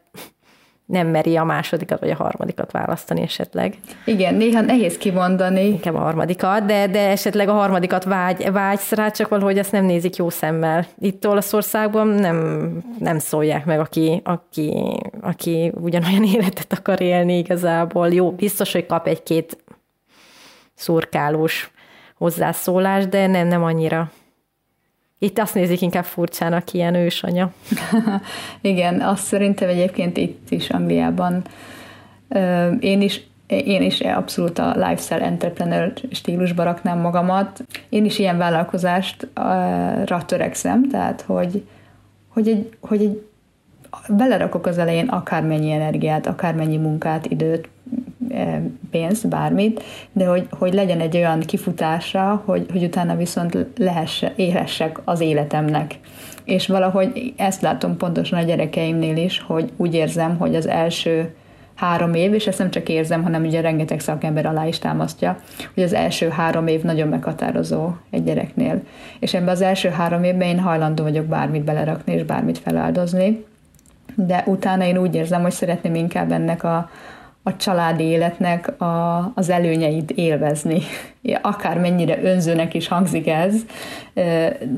nem 0.88 1.06
meri 1.06 1.36
a 1.36 1.44
másodikat 1.44 2.00
vagy 2.00 2.10
a 2.10 2.14
harmadikat 2.14 2.72
választani 2.72 3.22
esetleg. 3.22 3.74
Igen, 4.04 4.34
néha 4.34 4.60
nehéz 4.60 4.98
kimondani. 4.98 5.64
Inkább 5.66 5.94
a 5.94 5.98
harmadikat, 5.98 6.64
de, 6.64 6.86
de 6.86 7.08
esetleg 7.08 7.48
a 7.48 7.52
harmadikat 7.52 8.04
vágy, 8.04 8.52
vágysz 8.52 8.92
rá, 8.92 9.10
csak 9.10 9.28
valahogy 9.28 9.58
ezt 9.58 9.72
nem 9.72 9.84
nézik 9.84 10.16
jó 10.16 10.30
szemmel. 10.30 10.86
Itt 10.98 11.26
Olaszországban 11.26 12.08
nem, 12.08 12.70
nem 12.98 13.18
szólják 13.18 13.64
meg, 13.64 13.80
aki, 13.80 14.20
aki, 14.24 14.98
aki 15.20 15.72
ugyanolyan 15.80 16.24
életet 16.34 16.72
akar 16.78 17.00
élni 17.00 17.38
igazából. 17.38 18.08
Jó, 18.08 18.30
biztos, 18.30 18.72
hogy 18.72 18.86
kap 18.86 19.06
egy-két 19.06 19.64
szurkálós 20.74 21.70
hozzászólás, 22.14 23.06
de 23.06 23.26
nem, 23.26 23.46
nem 23.46 23.62
annyira. 23.62 24.10
Itt 25.18 25.38
azt 25.38 25.54
nézik 25.54 25.80
inkább 25.80 26.04
furcsának 26.04 26.72
ilyen 26.72 26.94
ősanya. 26.94 27.52
Igen, 28.60 29.00
azt 29.00 29.24
szerintem 29.24 29.68
egyébként 29.68 30.16
itt 30.16 30.50
is 30.50 30.70
Angliában 30.70 31.42
én 32.80 33.00
is 33.00 33.26
én 33.46 33.82
is 33.82 34.00
abszolút 34.00 34.58
a 34.58 34.72
lifestyle 34.74 35.20
entrepreneur 35.20 35.92
stílusba 36.10 36.62
raknám 36.62 36.98
magamat. 36.98 37.64
Én 37.88 38.04
is 38.04 38.18
ilyen 38.18 38.38
vállalkozástra 38.38 40.24
törekszem, 40.26 40.88
tehát 40.88 41.20
hogy, 41.20 41.66
hogy, 42.28 42.48
egy, 42.48 42.76
hogy 42.80 43.02
egy, 43.02 43.26
belerakok 44.08 44.66
az 44.66 44.78
elején 44.78 45.08
akármennyi 45.08 45.70
energiát, 45.70 46.26
akármennyi 46.26 46.76
munkát, 46.76 47.26
időt, 47.26 47.68
pénzt, 48.90 49.28
bármit, 49.28 49.82
de 50.12 50.26
hogy, 50.26 50.46
hogy 50.50 50.74
legyen 50.74 51.00
egy 51.00 51.16
olyan 51.16 51.40
kifutása, 51.40 52.42
hogy, 52.44 52.66
hogy 52.72 52.84
utána 52.84 53.16
viszont 53.16 53.56
lehesse, 53.76 54.32
élhessek 54.36 55.00
az 55.04 55.20
életemnek. 55.20 55.98
És 56.44 56.66
valahogy 56.66 57.32
ezt 57.36 57.62
látom 57.62 57.96
pontosan 57.96 58.38
a 58.38 58.42
gyerekeimnél 58.42 59.16
is, 59.16 59.40
hogy 59.40 59.72
úgy 59.76 59.94
érzem, 59.94 60.36
hogy 60.36 60.54
az 60.54 60.66
első 60.66 61.34
három 61.78 62.14
év, 62.14 62.34
és 62.34 62.46
ezt 62.46 62.58
nem 62.58 62.70
csak 62.70 62.88
érzem, 62.88 63.22
hanem 63.22 63.44
ugye 63.44 63.60
rengeteg 63.60 64.00
szakember 64.00 64.46
alá 64.46 64.66
is 64.66 64.78
támasztja, 64.78 65.38
hogy 65.74 65.82
az 65.82 65.92
első 65.92 66.28
három 66.28 66.66
év 66.66 66.82
nagyon 66.82 67.08
meghatározó 67.08 67.90
egy 68.10 68.24
gyereknél. 68.24 68.82
És 69.18 69.34
ebben 69.34 69.48
az 69.48 69.60
első 69.60 69.88
három 69.88 70.24
évben 70.24 70.48
én 70.48 70.58
hajlandó 70.58 71.02
vagyok 71.02 71.24
bármit 71.24 71.64
belerakni, 71.64 72.12
és 72.12 72.22
bármit 72.22 72.58
feláldozni, 72.58 73.44
de 74.14 74.42
utána 74.46 74.84
én 74.84 74.98
úgy 74.98 75.14
érzem, 75.14 75.42
hogy 75.42 75.52
szeretném 75.52 75.94
inkább 75.94 76.32
ennek 76.32 76.64
a, 76.64 76.90
a 77.42 77.56
családi 77.56 78.04
életnek 78.04 78.80
a, 78.80 79.18
az 79.34 79.50
előnyeit 79.50 80.10
élvezni. 80.10 80.80
Akár 81.42 81.78
mennyire 81.78 82.22
önzőnek 82.22 82.74
is 82.74 82.88
hangzik 82.88 83.28
ez, 83.28 83.54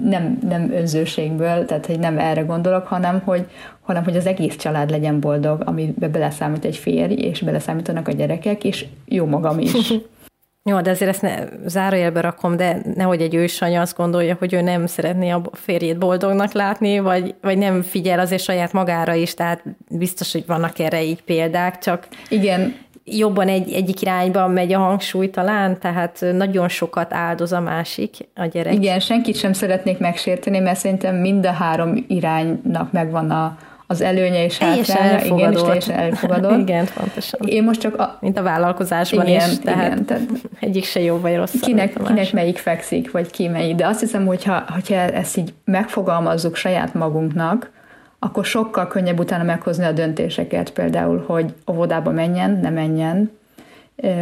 nem, 0.04 0.38
nem 0.48 0.72
önzőségből, 0.72 1.64
tehát 1.64 1.86
hogy 1.86 1.98
nem 1.98 2.18
erre 2.18 2.40
gondolok, 2.40 2.86
hanem 2.86 3.22
hogy, 3.24 3.46
hanem 3.80 4.04
hogy 4.04 4.16
az 4.16 4.26
egész 4.26 4.56
család 4.56 4.90
legyen 4.90 5.20
boldog, 5.20 5.62
amiben 5.64 6.10
beleszámít 6.10 6.64
egy 6.64 6.76
férj, 6.76 7.14
és 7.14 7.40
beleszámítanak 7.40 8.08
a 8.08 8.12
gyerekek, 8.12 8.64
és 8.64 8.86
jó 9.04 9.26
magam 9.26 9.58
is. 9.58 9.72
Jó, 10.64 10.80
de 10.80 10.90
azért 10.90 11.10
ezt 11.10 11.22
ne, 11.22 11.36
zárójelbe 11.66 12.20
rakom, 12.20 12.56
de 12.56 12.80
nehogy 12.94 13.20
egy 13.20 13.34
ősanya 13.34 13.80
azt 13.80 13.96
gondolja, 13.96 14.36
hogy 14.38 14.52
ő 14.52 14.60
nem 14.60 14.86
szeretné 14.86 15.30
a 15.30 15.42
férjét 15.52 15.98
boldognak 15.98 16.52
látni, 16.52 16.98
vagy, 16.98 17.34
vagy 17.40 17.58
nem 17.58 17.82
figyel 17.82 18.18
azért 18.18 18.42
saját 18.42 18.72
magára 18.72 19.14
is, 19.14 19.34
tehát 19.34 19.62
biztos, 19.90 20.32
hogy 20.32 20.46
vannak 20.46 20.78
erre 20.78 21.02
így 21.02 21.22
példák, 21.22 21.78
csak 21.78 22.08
Igen. 22.28 22.74
jobban 23.04 23.48
egy, 23.48 23.72
egyik 23.72 24.02
irányba 24.02 24.48
megy 24.48 24.72
a 24.72 24.78
hangsúly 24.78 25.30
talán, 25.30 25.78
tehát 25.78 26.24
nagyon 26.32 26.68
sokat 26.68 27.12
áldoz 27.12 27.52
a 27.52 27.60
másik, 27.60 28.16
a 28.34 28.44
gyerek. 28.46 28.74
Igen, 28.74 29.00
senkit 29.00 29.36
sem 29.36 29.52
szeretnék 29.52 29.98
megsérteni, 29.98 30.58
mert 30.58 30.78
szerintem 30.78 31.16
mind 31.16 31.46
a 31.46 31.52
három 31.52 32.04
iránynak 32.08 32.92
megvan 32.92 33.30
a, 33.30 33.56
az 33.90 34.00
előnye 34.00 34.44
és 34.44 34.58
hátránya, 34.58 35.24
igen, 35.24 35.52
és 35.52 35.60
teljesen 35.60 35.98
elfogadott. 35.98 36.58
igen, 36.68 36.86
pontosan. 36.94 37.40
Én 37.44 37.62
most 37.62 37.80
csak 37.80 37.98
a... 37.98 38.18
Mint 38.20 38.38
a 38.38 38.42
vállalkozásban 38.42 39.26
igen, 39.26 39.50
is, 39.50 39.58
tehát, 39.58 39.86
igen, 39.86 40.04
tehát 40.04 40.28
egyik 40.60 40.84
se 40.84 41.00
jó 41.00 41.20
vagy 41.20 41.36
rossz. 41.36 41.54
Kinek, 41.60 42.02
kinek 42.06 42.32
melyik 42.32 42.58
fekszik, 42.58 43.10
vagy 43.10 43.30
ki 43.30 43.48
melyik. 43.48 43.74
De 43.74 43.86
azt 43.86 44.00
hiszem, 44.00 44.26
hogyha, 44.26 44.64
hogyha 44.68 44.94
ezt 44.94 45.36
így 45.36 45.54
megfogalmazzuk 45.64 46.56
saját 46.56 46.94
magunknak, 46.94 47.70
akkor 48.18 48.44
sokkal 48.44 48.86
könnyebb 48.86 49.18
utána 49.18 49.42
meghozni 49.42 49.84
a 49.84 49.92
döntéseket, 49.92 50.70
például, 50.70 51.24
hogy 51.26 51.54
óvodába 51.70 52.10
menjen, 52.10 52.58
ne 52.62 52.70
menjen, 52.70 53.30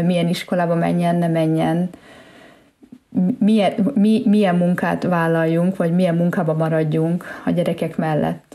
milyen 0.04 0.28
iskolába 0.28 0.74
menjen, 0.74 1.16
ne 1.16 1.28
menjen, 1.28 1.90
milyen, 3.38 3.72
mi, 3.94 4.22
milyen 4.24 4.54
munkát 4.54 5.02
vállaljunk, 5.02 5.76
vagy 5.76 5.94
milyen 5.94 6.14
munkába 6.14 6.54
maradjunk 6.54 7.24
a 7.44 7.50
gyerekek 7.50 7.96
mellett. 7.96 8.47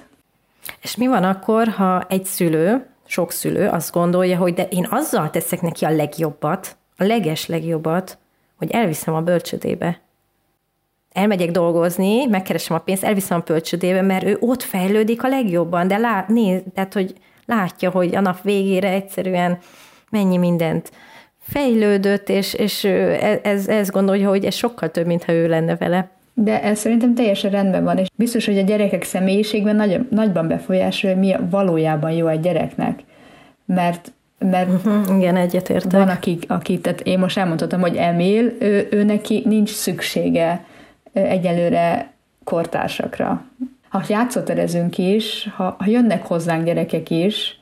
És 0.81 0.95
mi 0.95 1.07
van 1.07 1.23
akkor, 1.23 1.67
ha 1.67 2.05
egy 2.09 2.25
szülő, 2.25 2.85
sok 3.05 3.31
szülő 3.31 3.67
azt 3.67 3.91
gondolja, 3.91 4.37
hogy 4.37 4.53
de 4.53 4.63
én 4.63 4.87
azzal 4.89 5.29
teszek 5.29 5.61
neki 5.61 5.85
a 5.85 5.89
legjobbat, 5.89 6.77
a 6.97 7.03
leges 7.03 7.47
legjobbat, 7.47 8.17
hogy 8.57 8.71
elviszem 8.71 9.13
a 9.13 9.21
bölcsödébe. 9.21 10.01
Elmegyek 11.11 11.51
dolgozni, 11.51 12.25
megkeresem 12.25 12.75
a 12.75 12.79
pénzt, 12.79 13.03
elviszem 13.03 13.39
a 13.39 13.43
bölcsödébe, 13.45 14.01
mert 14.01 14.25
ő 14.25 14.37
ott 14.39 14.63
fejlődik 14.63 15.23
a 15.23 15.27
legjobban, 15.27 15.87
de 15.87 15.97
lá, 15.97 16.25
néz, 16.27 16.61
tehát, 16.73 16.93
hogy 16.93 17.13
látja, 17.45 17.89
hogy 17.89 18.15
a 18.15 18.21
nap 18.21 18.41
végére 18.41 18.89
egyszerűen 18.89 19.57
mennyi 20.09 20.37
mindent 20.37 20.91
fejlődött, 21.39 22.29
és, 22.29 22.53
és 22.53 22.83
e, 22.83 23.39
ez, 23.43 23.67
ez 23.67 23.89
gondolja, 23.89 24.29
hogy 24.29 24.45
ez 24.45 24.55
sokkal 24.55 24.91
több, 24.91 25.05
mintha 25.05 25.31
ő 25.31 25.47
lenne 25.47 25.75
vele. 25.75 26.11
De 26.33 26.63
ez 26.63 26.79
szerintem 26.79 27.13
teljesen 27.13 27.51
rendben 27.51 27.83
van, 27.83 27.97
és 27.97 28.07
biztos, 28.15 28.45
hogy 28.45 28.57
a 28.57 28.61
gyerekek 28.63 29.03
személyiségben 29.03 29.75
nagy, 29.75 30.07
nagyban 30.09 30.47
befolyásolja, 30.47 31.17
mi 31.17 31.35
valójában 31.49 32.11
jó 32.11 32.27
egy 32.27 32.39
gyereknek. 32.39 32.99
Mert 33.65 34.11
mert 34.49 34.69
uh-huh, 34.69 35.17
igen, 35.17 35.35
egyetértek. 35.35 35.91
Van, 35.91 36.09
aki, 36.09 36.39
aki, 36.47 36.79
tehát 36.79 37.01
én 37.01 37.19
most 37.19 37.37
elmondhatom, 37.37 37.81
hogy 37.81 37.95
Emil, 37.95 38.51
ő, 38.59 38.87
ő 38.91 39.03
neki 39.03 39.43
nincs 39.45 39.69
szüksége 39.69 40.65
egyelőre 41.13 42.11
kortársakra. 42.43 43.45
Ha 43.89 44.03
játszóterezünk 44.07 44.97
is, 44.97 45.49
ha, 45.55 45.75
ha 45.79 45.85
jönnek 45.87 46.25
hozzánk 46.25 46.65
gyerekek 46.65 47.09
is, 47.09 47.59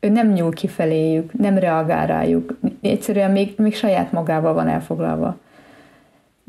ő 0.00 0.08
nem 0.08 0.32
nyúl 0.32 0.52
kifeléjük, 0.52 1.32
nem 1.32 1.58
reagál 1.58 2.06
rájuk. 2.06 2.58
Egyszerűen 2.80 3.30
még, 3.30 3.54
még 3.56 3.74
saját 3.74 4.12
magával 4.12 4.54
van 4.54 4.68
elfoglalva 4.68 5.36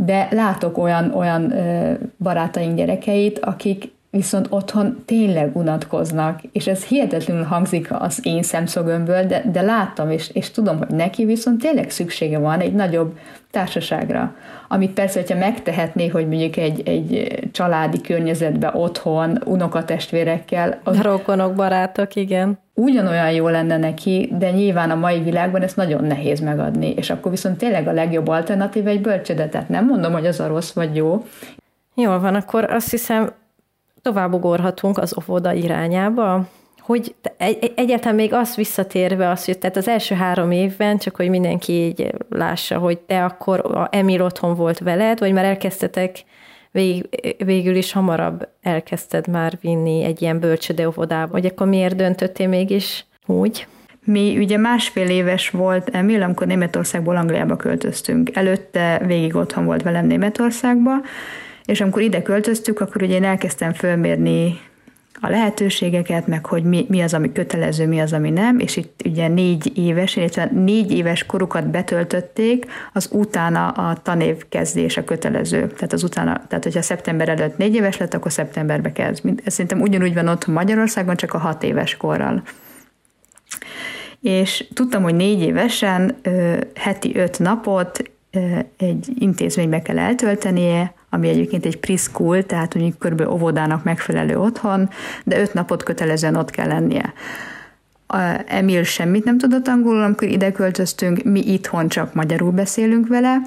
de 0.02 0.28
látok 0.32 0.78
olyan, 0.78 1.14
olyan 1.14 1.54
barátaink 2.18 2.76
gyerekeit, 2.76 3.40
akik 3.40 3.92
viszont 4.12 4.48
otthon 4.50 4.98
tényleg 5.06 5.56
unatkoznak, 5.56 6.40
és 6.52 6.68
ez 6.68 6.84
hihetetlenül 6.84 7.44
hangzik 7.44 7.88
az 7.92 8.20
én 8.24 8.44
szemszögömből, 8.44 9.24
de, 9.24 9.44
de 9.52 9.62
láttam, 9.62 10.12
és, 10.12 10.30
és 10.34 10.52
tudom, 10.52 10.78
hogy 10.78 10.88
neki 10.88 11.26
viszont 11.26 11.62
tényleg 11.62 11.90
szüksége 11.90 12.38
van 12.38 12.60
egy 12.60 12.74
nagyobb 12.74 13.18
társaságra, 13.52 14.36
amit 14.68 14.92
persze, 14.92 15.20
hogyha 15.20 15.38
megtehetné, 15.38 16.08
hogy 16.08 16.28
mondjuk 16.28 16.58
egy, 16.58 16.82
egy 16.86 17.40
családi 17.52 18.02
környezetbe 18.02 18.72
otthon, 18.74 19.42
unokatestvérekkel. 19.46 20.80
Az 20.84 21.02
Rokonok, 21.02 21.54
barátok, 21.54 22.16
igen. 22.16 22.60
Ugyanolyan 22.74 23.32
jó 23.32 23.48
lenne 23.48 23.78
neki, 23.78 24.30
de 24.38 24.52
nyilván 24.52 24.92
a 24.92 24.96
mai 24.96 25.20
világban 25.20 25.62
ezt 25.62 25.76
nagyon 25.76 26.04
nehéz 26.04 26.40
megadni, 26.40 26.90
és 26.90 27.10
akkor 27.10 27.32
viszont 27.32 27.58
tényleg 27.58 27.88
a 27.88 27.92
legjobb 27.92 28.28
alternatív 28.28 28.88
egy 28.88 29.02
bölcsöde, 29.02 29.48
tehát 29.48 29.70
nem 29.70 29.86
mondom, 29.86 30.12
hogy 30.12 30.26
az 30.26 30.40
a 30.40 30.48
rossz 30.48 30.72
vagy 30.72 30.96
jó. 30.96 31.26
Jól 31.96 32.20
van, 32.20 32.36
akkor 32.36 32.72
azt 32.72 32.90
hiszem 32.90 33.30
tovább 34.02 34.34
ugorhatunk 34.34 34.98
az 34.98 35.16
óvoda 35.18 35.54
irányába, 35.54 36.48
hogy 36.80 37.16
egy, 37.38 37.74
egyáltalán 37.76 38.16
még 38.16 38.34
azt 38.34 38.56
visszatérve, 38.56 39.30
az, 39.30 39.46
hogy 39.46 39.58
tehát 39.58 39.78
az 39.78 39.88
első 39.88 40.16
három 40.16 40.52
évben, 40.52 40.98
csak 40.98 41.16
hogy 41.16 41.30
mindenki 41.30 41.74
így 41.74 42.12
lássa, 42.30 42.78
hogy 42.78 42.98
te 42.98 43.24
akkor 43.24 43.60
a 43.76 43.88
Emil 43.92 44.22
otthon 44.22 44.56
volt 44.56 44.80
veled, 44.80 45.20
vagy 45.20 45.34
már 45.34 45.46
elkezdtetek 45.46 46.24
vég, 46.72 47.10
végül 47.46 47.76
is 47.76 47.92
hamarabb 47.92 48.48
elkezdted 48.62 49.28
már 49.28 49.58
vinni 49.62 50.04
egy 50.04 50.22
ilyen 50.22 50.40
bölcsöde 50.40 50.88
óvodába, 50.88 51.32
vagy 51.32 51.46
akkor 51.46 51.68
miért 51.68 51.96
döntöttél 51.96 52.48
mégis 52.48 53.06
úgy? 53.26 53.68
Mi 54.04 54.38
ugye 54.38 54.58
másfél 54.58 55.10
éves 55.10 55.50
volt 55.50 55.90
Emil, 55.90 56.24
amikor 56.24 56.48
Németországból 56.48 57.16
Angliába 57.16 57.56
költöztünk. 57.56 58.36
Előtte 58.36 59.02
végig 59.06 59.36
otthon 59.36 59.66
volt 59.66 59.84
velem 59.84 60.06
Németországba, 60.06 60.92
és 61.70 61.82
amikor 61.82 62.02
ide 62.02 62.22
költöztük, 62.22 62.80
akkor 62.80 63.04
ugye 63.04 63.16
én 63.16 63.24
elkezdtem 63.24 63.74
fölmérni 63.74 64.60
a 65.22 65.30
lehetőségeket, 65.30 66.28
meg 66.28 66.46
hogy 66.46 66.64
mi, 66.64 66.86
mi 66.90 67.02
az, 67.02 67.14
ami 67.14 67.32
kötelező, 67.32 67.88
mi 67.88 68.00
az, 68.00 68.14
ami 68.14 68.30
nem, 68.30 68.60
és 68.60 68.78
itt 68.78 69.02
ugye 69.06 69.28
négy 69.28 69.78
éves, 69.78 70.16
illetve 70.16 70.50
négy 70.54 70.92
éves 70.92 71.26
korukat 71.26 71.70
betöltötték, 71.70 72.66
az 72.94 73.10
utána 73.12 73.68
a 73.68 73.98
tanév 74.04 74.44
kezdése 74.50 75.04
kötelező. 75.04 75.68
Tehát 75.68 75.94
az 75.94 76.04
utána, 76.04 76.42
tehát 76.48 76.64
hogyha 76.64 76.82
szeptember 76.82 77.30
előtt 77.30 77.58
négy 77.58 77.76
éves 77.76 77.98
lett, 77.98 78.14
akkor 78.14 78.32
szeptemberbe 78.32 78.92
kezd. 78.92 79.26
Ez 79.44 79.54
szerintem 79.54 79.82
ugyanúgy 79.82 80.14
van 80.14 80.28
ott 80.28 80.48
Magyarországon, 80.48 81.16
csak 81.16 81.34
a 81.34 81.38
hat 81.38 81.64
éves 81.64 81.98
korral. 81.98 82.44
És 84.22 84.66
tudtam, 84.74 85.04
hogy 85.04 85.16
négy 85.16 85.42
évesen 85.42 86.16
heti 86.76 87.16
öt 87.16 87.40
napot 87.40 88.12
egy 88.78 89.08
intézménybe 89.20 89.82
kell 89.82 90.00
eltöltenie, 90.00 90.98
ami 91.10 91.28
egyébként 91.28 91.66
egy 91.66 91.80
preschool, 91.80 92.46
tehát 92.46 92.76
mondjuk 92.76 93.00
körülbelül 93.00 93.34
óvodának 93.34 93.84
megfelelő 93.84 94.38
otthon, 94.38 94.90
de 95.24 95.40
öt 95.40 95.54
napot 95.54 95.84
kötelezően 95.84 96.36
ott 96.36 96.50
kell 96.50 96.68
lennie. 96.68 97.14
Emil 98.48 98.84
semmit 98.84 99.24
nem 99.24 99.38
tudott 99.38 99.68
angolul, 99.68 100.04
amikor 100.04 100.28
ide 100.28 100.52
költöztünk, 100.52 101.24
mi 101.24 101.52
itthon 101.52 101.88
csak 101.88 102.14
magyarul 102.14 102.52
beszélünk 102.52 103.08
vele, 103.08 103.38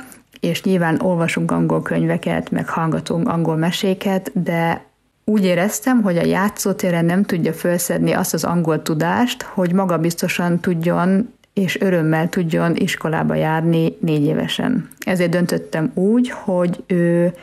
és 0.40 0.62
nyilván 0.62 1.00
olvasunk 1.00 1.50
angol 1.50 1.83
könyveket, 1.83 2.50
meg 2.50 2.69
hallgatunk 2.69 3.28
angol 3.28 3.57
meséket, 3.57 4.31
de 4.42 4.85
úgy 5.25 5.45
éreztem, 5.45 6.02
hogy 6.02 6.16
a 6.19 6.25
játszótéren 6.25 7.04
nem 7.04 7.23
tudja 7.23 7.52
felszedni 7.52 8.12
azt 8.12 8.35
az 8.35 8.45
angol 8.45 8.83
tudást, 8.83 9.42
hogy 9.42 9.73
maga 9.73 9.99
biztosan 9.99 10.61
tudjon 10.61 11.33
és 11.54 11.80
örömmel 11.80 12.28
tudjon 12.28 12.76
iskolába 12.76 13.35
járni 13.35 13.97
négy 14.00 14.25
évesen. 14.25 14.88
Ezért 14.99 15.30
döntöttem 15.30 15.90
úgy, 15.94 16.30
hogy 16.30 16.82
ő 16.87 17.35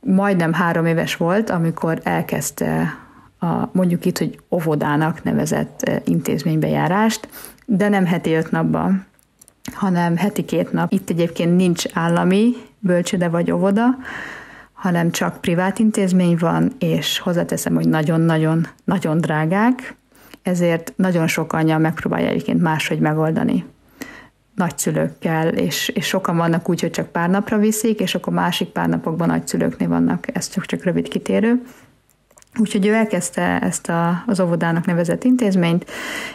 majdnem 0.00 0.52
három 0.52 0.86
éves 0.86 1.16
volt, 1.16 1.50
amikor 1.50 2.00
elkezdte 2.02 2.98
a, 3.38 3.68
mondjuk 3.72 4.04
itt, 4.04 4.18
hogy 4.18 4.38
óvodának 4.50 5.22
nevezett 5.22 5.90
intézménybe 6.04 6.68
járást, 6.68 7.28
de 7.66 7.88
nem 7.88 8.06
heti 8.06 8.32
öt 8.32 8.50
napban, 8.50 9.06
hanem 9.72 10.16
heti 10.16 10.44
két 10.44 10.72
nap. 10.72 10.92
Itt 10.92 11.10
egyébként 11.10 11.56
nincs 11.56 11.84
állami 11.92 12.52
bölcsöde 12.78 13.28
vagy 13.28 13.50
óvoda, 13.50 13.84
hanem 14.72 15.10
csak 15.10 15.40
privát 15.40 15.78
intézmény 15.78 16.36
van, 16.38 16.72
és 16.78 17.18
hozzáteszem, 17.18 17.74
hogy 17.74 17.88
nagyon-nagyon 17.88 18.66
nagyon 18.84 19.18
drágák, 19.18 19.94
ezért 20.42 20.92
nagyon 20.96 21.26
sok 21.26 21.52
anya 21.52 21.78
megpróbálja 21.78 22.28
egyébként 22.28 22.62
máshogy 22.62 22.98
megoldani 22.98 23.64
nagyszülőkkel, 24.54 25.48
és, 25.48 25.88
és 25.88 26.06
sokan 26.06 26.36
vannak 26.36 26.68
úgy, 26.68 26.80
hogy 26.80 26.90
csak 26.90 27.08
pár 27.08 27.30
napra 27.30 27.58
viszik, 27.58 28.00
és 28.00 28.14
akkor 28.14 28.32
másik 28.32 28.68
pár 28.68 28.88
napokban 28.88 29.28
nagyszülőknél 29.28 29.88
vannak, 29.88 30.36
ez 30.36 30.48
csak, 30.48 30.66
csak 30.66 30.84
rövid 30.84 31.08
kitérő. 31.08 31.62
Úgyhogy 32.58 32.86
ő 32.86 32.94
elkezdte 32.94 33.58
ezt 33.60 33.88
a, 33.88 34.22
az 34.26 34.40
óvodának 34.40 34.86
nevezett 34.86 35.24
intézményt, 35.24 35.90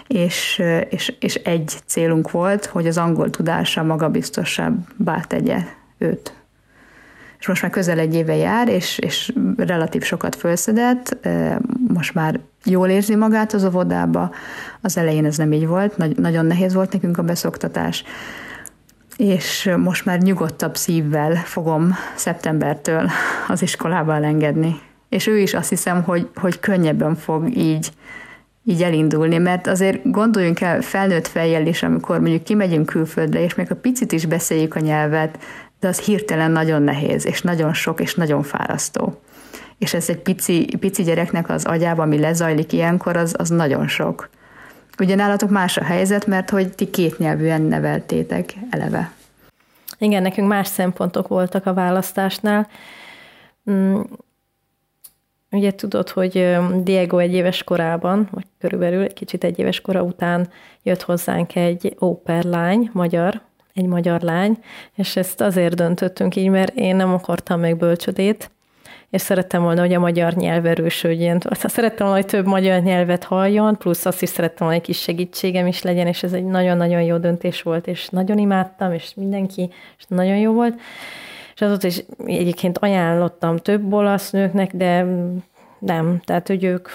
és, 0.07 0.63
és, 0.89 1.13
és 1.19 1.35
egy 1.35 1.73
célunk 1.85 2.31
volt, 2.31 2.65
hogy 2.65 2.87
az 2.87 2.97
angol 2.97 3.29
tudása 3.29 3.83
magabiztosabbá 3.83 5.19
tegye 5.27 5.57
őt. 5.97 6.33
És 7.39 7.47
most 7.47 7.61
már 7.61 7.71
közel 7.71 7.99
egy 7.99 8.15
éve 8.15 8.35
jár, 8.35 8.67
és, 8.67 8.97
és 8.97 9.33
relatív 9.57 10.03
sokat 10.03 10.35
felszedett, 10.35 11.27
most 11.87 12.13
már 12.13 12.39
jól 12.65 12.89
érzi 12.89 13.15
magát 13.15 13.53
az 13.53 13.65
óvodába. 13.65 14.31
Az 14.81 14.97
elején 14.97 15.25
ez 15.25 15.37
nem 15.37 15.51
így 15.51 15.67
volt, 15.67 15.97
Nagy, 15.97 16.17
nagyon 16.17 16.45
nehéz 16.45 16.73
volt 16.73 16.93
nekünk 16.93 17.17
a 17.17 17.23
beszoktatás, 17.23 18.03
és 19.17 19.73
most 19.77 20.05
már 20.05 20.19
nyugodtabb 20.19 20.75
szívvel 20.75 21.35
fogom 21.35 21.93
szeptembertől 22.15 23.09
az 23.47 23.61
iskolába 23.61 24.13
elengedni. 24.13 24.79
És 25.09 25.27
ő 25.27 25.39
is 25.39 25.53
azt 25.53 25.69
hiszem, 25.69 26.03
hogy, 26.03 26.29
hogy 26.35 26.59
könnyebben 26.59 27.15
fog 27.15 27.57
így, 27.57 27.91
így 28.63 28.83
elindulni, 28.83 29.37
mert 29.37 29.67
azért 29.67 30.11
gondoljunk 30.11 30.61
el 30.61 30.81
felnőtt 30.81 31.27
fejjel 31.27 31.67
is, 31.67 31.83
amikor 31.83 32.19
mondjuk 32.19 32.43
kimegyünk 32.43 32.85
külföldre, 32.85 33.43
és 33.43 33.55
még 33.55 33.71
a 33.71 33.75
picit 33.75 34.11
is 34.11 34.25
beszéljük 34.25 34.75
a 34.75 34.79
nyelvet, 34.79 35.39
de 35.79 35.87
az 35.87 35.99
hirtelen 35.99 36.51
nagyon 36.51 36.81
nehéz, 36.81 37.25
és 37.25 37.41
nagyon 37.41 37.73
sok, 37.73 38.01
és 38.01 38.15
nagyon 38.15 38.43
fárasztó 38.43 39.19
és 39.77 39.93
ez 39.93 40.09
egy 40.09 40.19
pici, 40.19 40.65
pici 40.79 41.03
gyereknek 41.03 41.49
az 41.49 41.65
agyában, 41.65 42.05
ami 42.05 42.19
lezajlik 42.19 42.73
ilyenkor, 42.73 43.17
az, 43.17 43.35
az 43.37 43.49
nagyon 43.49 43.87
sok. 43.87 44.29
Ugye 44.99 45.15
nálatok 45.15 45.49
más 45.49 45.77
a 45.77 45.83
helyzet, 45.83 46.27
mert 46.27 46.49
hogy 46.49 46.73
ti 46.75 46.89
kétnyelvűen 46.89 47.61
neveltétek 47.61 48.53
eleve. 48.69 49.11
Igen, 49.97 50.21
nekünk 50.21 50.47
más 50.47 50.67
szempontok 50.67 51.27
voltak 51.27 51.65
a 51.65 51.73
választásnál. 51.73 52.67
Mm, 53.71 54.01
ugye 55.51 55.71
tudod, 55.71 56.09
hogy 56.09 56.57
Diego 56.83 57.17
egy 57.17 57.33
éves 57.33 57.63
korában, 57.63 58.27
vagy 58.31 58.45
körülbelül 58.59 59.13
kicsit 59.13 59.43
egy 59.43 59.59
éves 59.59 59.81
kora 59.81 60.01
után 60.01 60.49
jött 60.83 61.01
hozzánk 61.01 61.55
egy 61.55 61.95
óperlány, 62.01 62.89
magyar, 62.93 63.41
egy 63.73 63.85
magyar 63.85 64.21
lány, 64.21 64.57
és 64.95 65.15
ezt 65.15 65.41
azért 65.41 65.75
döntöttünk 65.75 66.35
így, 66.35 66.49
mert 66.49 66.75
én 66.75 66.95
nem 66.95 67.13
akartam 67.13 67.59
még 67.59 67.75
bölcsödét, 67.75 68.49
és 69.15 69.21
szerettem 69.21 69.61
volna, 69.61 69.81
hogy 69.81 69.93
a 69.93 69.99
magyar 69.99 70.33
nyelv 70.33 70.65
erősödjön. 70.65 71.41
Szerettem 71.51 72.07
volna, 72.07 72.21
hogy 72.21 72.31
több 72.31 72.45
magyar 72.45 72.81
nyelvet 72.81 73.23
halljon, 73.23 73.77
plusz 73.77 74.05
azt 74.05 74.21
is 74.21 74.29
szerettem 74.29 74.57
volna, 74.67 74.73
hogy 74.73 74.83
kis 74.83 75.01
segítségem 75.01 75.67
is 75.67 75.81
legyen, 75.81 76.07
és 76.07 76.23
ez 76.23 76.33
egy 76.33 76.45
nagyon-nagyon 76.45 77.01
jó 77.01 77.17
döntés 77.17 77.61
volt, 77.61 77.87
és 77.87 78.09
nagyon 78.09 78.37
imádtam, 78.37 78.91
és 78.93 79.13
mindenki, 79.15 79.69
és 79.97 80.03
nagyon 80.07 80.37
jó 80.37 80.53
volt. 80.53 80.79
És 81.55 81.61
azóta 81.61 81.87
is 81.87 82.03
egyébként 82.25 82.77
ajánlottam 82.77 83.57
több 83.57 83.93
olasz 83.93 84.31
nőknek, 84.31 84.75
de 84.75 85.05
nem, 85.79 86.21
tehát 86.25 86.47
hogy 86.47 86.63
ők 86.63 86.89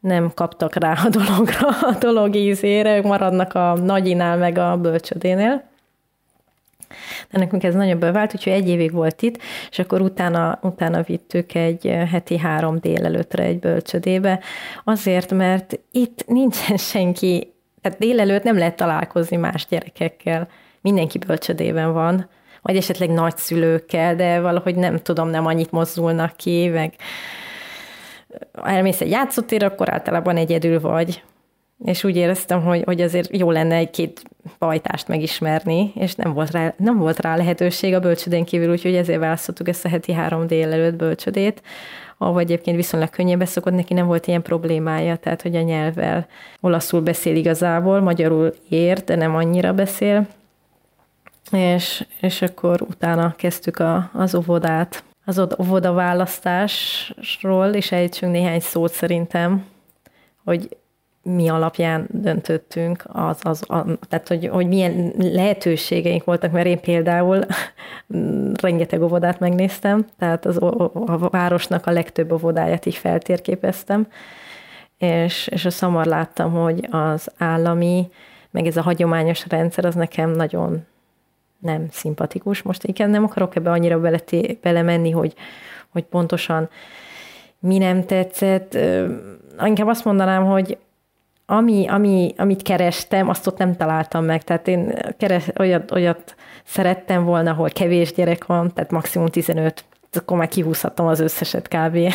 nem 0.00 0.32
kaptak 0.34 0.74
rá 0.74 0.92
a 1.04 1.08
dologra, 1.08 1.68
a 1.68 1.96
dolog 2.00 2.34
ízére, 2.34 2.96
ők 2.96 3.04
maradnak 3.04 3.54
a 3.54 3.74
nagyinál 3.74 4.36
meg 4.36 4.58
a 4.58 4.76
bölcsödénél 4.76 5.69
de 7.30 7.38
nekünk 7.38 7.64
ez 7.64 7.74
nagyon 7.74 7.98
bevált, 7.98 8.34
úgyhogy 8.34 8.52
egy 8.52 8.68
évig 8.68 8.92
volt 8.92 9.22
itt, 9.22 9.38
és 9.70 9.78
akkor 9.78 10.00
utána, 10.00 10.58
utána 10.62 11.02
vittük 11.02 11.54
egy 11.54 11.84
heti 12.10 12.38
három 12.38 12.78
délelőtre 12.78 13.42
egy 13.42 13.58
bölcsödébe, 13.58 14.40
azért, 14.84 15.32
mert 15.32 15.78
itt 15.90 16.24
nincsen 16.26 16.76
senki, 16.92 17.52
tehát 17.80 17.98
délelőtt 17.98 18.42
nem 18.42 18.58
lehet 18.58 18.76
találkozni 18.76 19.36
más 19.36 19.66
gyerekekkel, 19.66 20.48
mindenki 20.80 21.18
bölcsödében 21.18 21.92
van, 21.92 22.28
vagy 22.62 22.76
esetleg 22.76 23.10
nagyszülőkkel, 23.10 24.16
de 24.16 24.40
valahogy 24.40 24.74
nem 24.74 24.98
tudom, 24.98 25.28
nem 25.28 25.46
annyit 25.46 25.70
mozdulnak 25.70 26.36
ki, 26.36 26.68
meg 26.68 26.94
elmész 28.52 29.00
egy 29.00 29.10
játszótér, 29.10 29.64
akkor 29.64 29.92
általában 29.92 30.36
egyedül 30.36 30.80
vagy 30.80 31.22
és 31.84 32.04
úgy 32.04 32.16
éreztem, 32.16 32.62
hogy, 32.62 32.82
hogy 32.84 33.00
azért 33.00 33.36
jó 33.36 33.50
lenne 33.50 33.74
egy-két 33.74 34.22
bajtást 34.58 35.08
megismerni, 35.08 35.92
és 35.94 36.14
nem 36.14 36.32
volt, 36.32 36.50
rá, 36.50 36.74
nem 36.76 36.98
volt 36.98 37.20
rá 37.20 37.36
lehetőség 37.36 37.94
a 37.94 38.00
bölcsödén 38.00 38.44
kívül, 38.44 38.70
úgyhogy 38.70 38.94
ezért 38.94 39.20
választottuk 39.20 39.68
ezt 39.68 39.84
a 39.84 39.88
heti 39.88 40.12
három 40.12 40.46
délelőtt 40.46 40.94
bölcsödét, 40.94 41.62
ahol 42.18 42.40
egyébként 42.40 42.76
viszonylag 42.76 43.10
könnyen 43.10 43.38
beszokott, 43.38 43.72
neki 43.72 43.94
nem 43.94 44.06
volt 44.06 44.26
ilyen 44.26 44.42
problémája, 44.42 45.16
tehát 45.16 45.42
hogy 45.42 45.56
a 45.56 45.62
nyelvvel 45.62 46.26
olaszul 46.60 47.00
beszél 47.00 47.36
igazából, 47.36 48.00
magyarul 48.00 48.54
ért, 48.68 49.04
de 49.04 49.16
nem 49.16 49.34
annyira 49.34 49.74
beszél, 49.74 50.26
és, 51.52 52.06
és 52.20 52.42
akkor 52.42 52.82
utána 52.82 53.34
kezdtük 53.36 53.78
a, 53.78 54.10
az 54.12 54.34
óvodát. 54.34 55.04
az 55.24 55.46
óvoda 55.60 55.92
választásról 55.92 57.74
is 57.74 57.92
ejtsünk 57.92 58.32
néhány 58.32 58.60
szót 58.60 58.92
szerintem, 58.92 59.64
hogy 60.44 60.68
mi 61.22 61.48
alapján 61.48 62.06
döntöttünk, 62.10 63.04
az, 63.06 63.38
az, 63.42 63.70
a, 63.70 63.84
tehát 64.08 64.28
hogy, 64.28 64.46
hogy 64.46 64.68
milyen 64.68 65.12
lehetőségeink 65.18 66.24
voltak, 66.24 66.52
mert 66.52 66.66
én 66.66 66.80
például 66.80 67.44
rengeteg 68.62 69.02
óvodát 69.02 69.38
megnéztem, 69.38 70.06
tehát 70.18 70.46
az, 70.46 70.56
a, 70.62 71.28
városnak 71.30 71.86
a 71.86 71.90
legtöbb 71.90 72.32
óvodáját 72.32 72.86
így 72.86 72.94
feltérképeztem, 72.94 74.06
és, 74.98 75.46
és 75.46 75.64
a 75.64 75.70
szamar 75.70 76.06
láttam, 76.06 76.52
hogy 76.52 76.88
az 76.90 77.28
állami, 77.38 78.08
meg 78.50 78.66
ez 78.66 78.76
a 78.76 78.82
hagyományos 78.82 79.44
rendszer, 79.48 79.84
az 79.84 79.94
nekem 79.94 80.30
nagyon 80.30 80.86
nem 81.58 81.86
szimpatikus. 81.90 82.62
Most 82.62 82.84
igen, 82.84 83.10
nem 83.10 83.24
akarok 83.24 83.56
ebbe 83.56 83.70
annyira 83.70 84.00
bele, 84.00 84.20
belemenni, 84.62 85.10
hogy, 85.10 85.34
hogy 85.88 86.04
pontosan 86.04 86.68
mi 87.58 87.78
nem 87.78 88.04
tetszett. 88.06 88.78
Inkább 89.64 89.86
azt 89.86 90.04
mondanám, 90.04 90.44
hogy 90.44 90.78
ami, 91.50 91.86
ami, 91.88 92.34
amit 92.36 92.62
kerestem, 92.62 93.28
azt 93.28 93.46
ott 93.46 93.58
nem 93.58 93.76
találtam 93.76 94.24
meg. 94.24 94.42
Tehát 94.44 94.68
én 94.68 94.94
keres, 95.16 95.44
olyat, 95.58 95.90
olyat 95.90 96.34
szerettem 96.64 97.24
volna, 97.24 97.50
ahol 97.50 97.68
kevés 97.68 98.12
gyerek 98.12 98.46
van, 98.46 98.72
tehát 98.74 98.90
maximum 98.90 99.26
15 99.26 99.84
akkor 100.12 100.36
már 100.36 100.48
kihúzhatom 100.48 101.06
az 101.06 101.20
összeset 101.20 101.68
kb. 101.68 101.98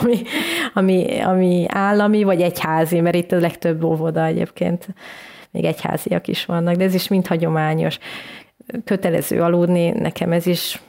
ami, 0.00 0.22
ami, 0.74 1.20
ami 1.20 1.66
állami, 1.68 2.22
vagy 2.22 2.40
egyházi, 2.40 3.00
mert 3.00 3.16
itt 3.16 3.32
a 3.32 3.38
legtöbb 3.38 3.82
óvoda 3.82 4.24
egyébként 4.24 4.86
még 5.50 5.64
egyháziak 5.64 6.28
is 6.28 6.44
vannak, 6.44 6.74
de 6.74 6.84
ez 6.84 6.94
is 6.94 7.08
mind 7.08 7.26
hagyományos. 7.26 7.98
Kötelező 8.84 9.42
aludni, 9.42 9.90
nekem 9.90 10.32
ez 10.32 10.46
is 10.46 10.80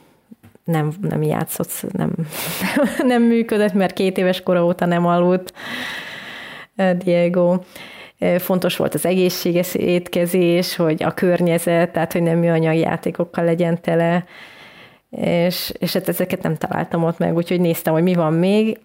nem, 0.64 0.92
nem 1.00 1.22
játszott, 1.22 1.92
nem, 1.92 2.12
nem 3.12 3.22
működött, 3.22 3.72
mert 3.72 3.92
két 3.92 4.18
éves 4.18 4.42
kora 4.42 4.64
óta 4.64 4.86
nem 4.86 5.06
aludt 5.06 5.52
Diego. 6.98 7.58
Fontos 8.38 8.76
volt 8.76 8.94
az 8.94 9.06
egészséges 9.06 9.74
étkezés, 9.74 10.76
hogy 10.76 11.02
a 11.02 11.14
környezet, 11.14 11.92
tehát 11.92 12.12
hogy 12.12 12.22
nem 12.22 12.38
műanyag 12.38 12.76
játékokkal 12.76 13.44
legyen 13.44 13.80
tele, 13.80 14.24
és, 15.10 15.72
és 15.78 15.92
hát 15.92 16.08
ezeket 16.08 16.42
nem 16.42 16.56
találtam 16.56 17.04
ott 17.04 17.18
meg, 17.18 17.34
úgyhogy 17.34 17.60
néztem, 17.60 17.92
hogy 17.92 18.02
mi 18.02 18.14
van 18.14 18.32
még, 18.32 18.78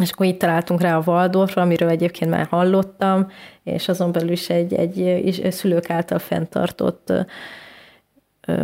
és 0.00 0.10
akkor 0.10 0.26
itt 0.26 0.38
találtunk 0.38 0.80
rá 0.80 0.96
a 0.96 1.02
Waldorfra, 1.06 1.62
amiről 1.62 1.88
egyébként 1.88 2.30
már 2.30 2.46
hallottam, 2.46 3.30
és 3.62 3.88
azon 3.88 4.12
belül 4.12 4.30
is 4.30 4.50
egy, 4.50 4.74
egy 4.74 5.46
szülők 5.50 5.90
által 5.90 6.18
fenntartott 6.18 7.12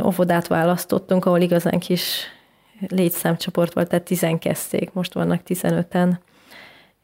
óvodát 0.05 0.47
választottunk, 0.47 1.25
ahol 1.25 1.41
igazán 1.41 1.79
kis 1.79 2.27
létszámcsoport 2.89 3.73
volt, 3.73 3.89
tehát 3.89 4.05
tizen 4.05 4.39
kezdték, 4.39 4.93
most 4.93 5.15
vannak 5.15 5.41
15-en, 5.47 6.13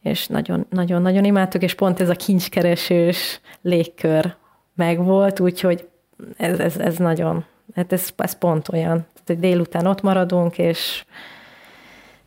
és 0.04 0.26
nagyon-nagyon 0.68 1.24
imádtuk, 1.24 1.62
és 1.62 1.74
pont 1.74 2.00
ez 2.00 2.08
a 2.08 2.14
kincskeresős 2.14 3.40
légkör 3.62 4.34
megvolt, 4.74 5.40
úgyhogy 5.40 5.88
ez, 6.36 6.58
ez, 6.58 6.76
ez 6.76 6.96
nagyon, 6.96 7.44
hát 7.74 7.92
ez, 7.92 8.08
ez 8.16 8.38
pont 8.38 8.68
olyan, 8.68 9.06
hogy 9.26 9.38
délután 9.38 9.86
ott 9.86 10.02
maradunk, 10.02 10.58
és 10.58 11.04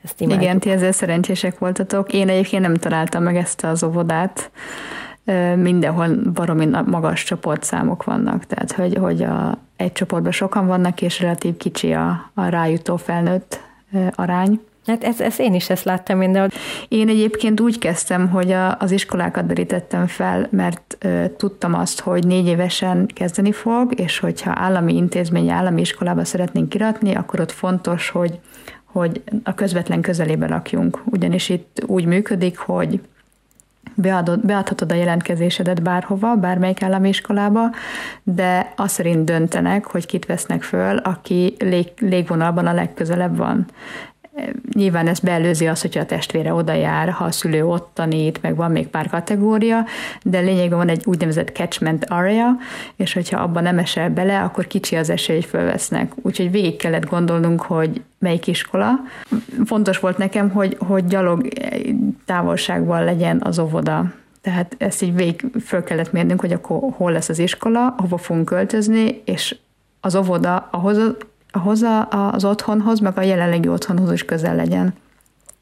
ezt 0.03 0.21
imádjuk. 0.21 0.43
Igen, 0.43 0.59
ti 0.59 0.69
ezzel 0.69 0.91
szerencsések 0.91 1.59
voltatok. 1.59 2.13
Én 2.13 2.29
egyébként 2.29 2.61
nem 2.61 2.75
találtam 2.75 3.23
meg 3.23 3.35
ezt 3.35 3.63
az 3.63 3.83
óvodát, 3.83 4.51
mindenhol 5.55 6.07
baromi 6.33 6.65
magas 6.85 7.23
csoportszámok 7.23 8.03
vannak, 8.03 8.45
tehát 8.45 8.71
hogy, 8.71 8.95
hogy 8.95 9.23
a, 9.23 9.57
egy 9.75 9.91
csoportban 9.91 10.31
sokan 10.31 10.67
vannak, 10.67 11.01
és 11.01 11.19
relatív 11.19 11.57
kicsi 11.57 11.93
a, 11.93 12.31
a 12.33 12.45
rájutó 12.45 12.95
felnőtt 12.95 13.61
arány. 14.11 14.61
Hát 14.87 15.03
ez, 15.03 15.21
ez 15.21 15.39
én 15.39 15.53
is 15.53 15.69
ezt 15.69 15.83
láttam 15.83 16.17
mindenhol. 16.17 16.49
Én 16.87 17.09
egyébként 17.09 17.59
úgy 17.59 17.79
kezdtem, 17.79 18.29
hogy 18.29 18.51
a, 18.51 18.77
az 18.79 18.91
iskolákat 18.91 19.45
derítettem 19.45 20.07
fel, 20.07 20.47
mert 20.49 20.97
ö, 20.99 21.23
tudtam 21.37 21.73
azt, 21.73 21.99
hogy 21.99 22.25
négy 22.25 22.47
évesen 22.47 23.05
kezdeni 23.05 23.51
fog, 23.51 23.99
és 23.99 24.19
hogyha 24.19 24.51
állami 24.55 24.95
intézmény, 24.95 25.49
állami 25.49 25.81
iskolába 25.81 26.25
szeretnénk 26.25 26.69
kiratni, 26.69 27.15
akkor 27.15 27.39
ott 27.39 27.51
fontos, 27.51 28.09
hogy, 28.09 28.39
hogy 28.83 29.21
a 29.43 29.53
közvetlen 29.53 30.01
közelébe 30.01 30.47
lakjunk. 30.47 31.01
Ugyanis 31.05 31.49
itt 31.49 31.83
úgy 31.85 32.05
működik, 32.05 32.57
hogy 32.57 32.99
beadod, 33.95 34.45
beadhatod 34.45 34.91
a 34.91 34.95
jelentkezésedet 34.95 35.81
bárhova, 35.81 36.35
bármelyik 36.35 36.81
állami 36.81 37.09
iskolába, 37.09 37.69
de 38.23 38.73
azt 38.75 38.93
szerint 38.93 39.25
döntenek, 39.25 39.85
hogy 39.85 40.05
kit 40.05 40.25
vesznek 40.25 40.63
föl, 40.63 40.97
aki 40.97 41.55
lég, 41.59 41.87
légvonalban 41.99 42.65
a 42.65 42.73
legközelebb 42.73 43.37
van. 43.37 43.65
Nyilván 44.73 45.07
ez 45.07 45.19
beelőzi 45.19 45.67
azt, 45.67 45.81
hogyha 45.81 45.99
a 45.99 46.05
testvére 46.05 46.53
oda 46.53 46.73
jár, 46.73 47.09
ha 47.09 47.25
a 47.25 47.31
szülő 47.31 47.65
ott 47.65 47.89
tanít, 47.93 48.41
meg 48.41 48.55
van 48.55 48.71
még 48.71 48.87
pár 48.87 49.09
kategória, 49.09 49.85
de 50.23 50.39
lényegben 50.39 50.77
van 50.77 50.89
egy 50.89 51.01
úgynevezett 51.05 51.55
catchment 51.55 52.05
area, 52.05 52.57
és 52.95 53.13
hogyha 53.13 53.41
abban 53.41 53.63
nem 53.63 53.77
esel 53.77 54.09
bele, 54.09 54.41
akkor 54.41 54.67
kicsi 54.67 54.95
az 54.95 55.09
esély, 55.09 55.35
hogy 55.35 55.45
fölvesznek. 55.45 56.11
Úgyhogy 56.21 56.51
végig 56.51 56.75
kellett 56.75 57.05
gondolnunk, 57.05 57.61
hogy 57.61 58.01
melyik 58.19 58.47
iskola. 58.47 58.91
Fontos 59.65 59.99
volt 59.99 60.17
nekem, 60.17 60.49
hogy, 60.49 60.77
hogy 60.79 61.05
gyalog 61.05 61.47
távolságban 62.25 63.03
legyen 63.03 63.41
az 63.43 63.59
óvoda. 63.59 64.13
Tehát 64.41 64.75
ezt 64.77 65.01
így 65.01 65.15
végig 65.15 65.45
föl 65.65 65.83
kellett 65.83 66.11
mérnünk, 66.11 66.41
hogy 66.41 66.51
akkor 66.51 66.79
hol 66.95 67.11
lesz 67.11 67.29
az 67.29 67.39
iskola, 67.39 67.95
hova 67.97 68.17
fogunk 68.17 68.45
költözni, 68.45 69.21
és 69.25 69.55
az 70.01 70.15
óvoda 70.15 70.67
ahhoz 70.71 70.97
ahhoz 71.51 71.85
az 72.09 72.45
otthonhoz, 72.45 72.99
meg 72.99 73.17
a 73.17 73.21
jelenlegi 73.21 73.67
otthonhoz 73.67 74.11
is 74.11 74.25
közel 74.25 74.55
legyen. 74.55 74.93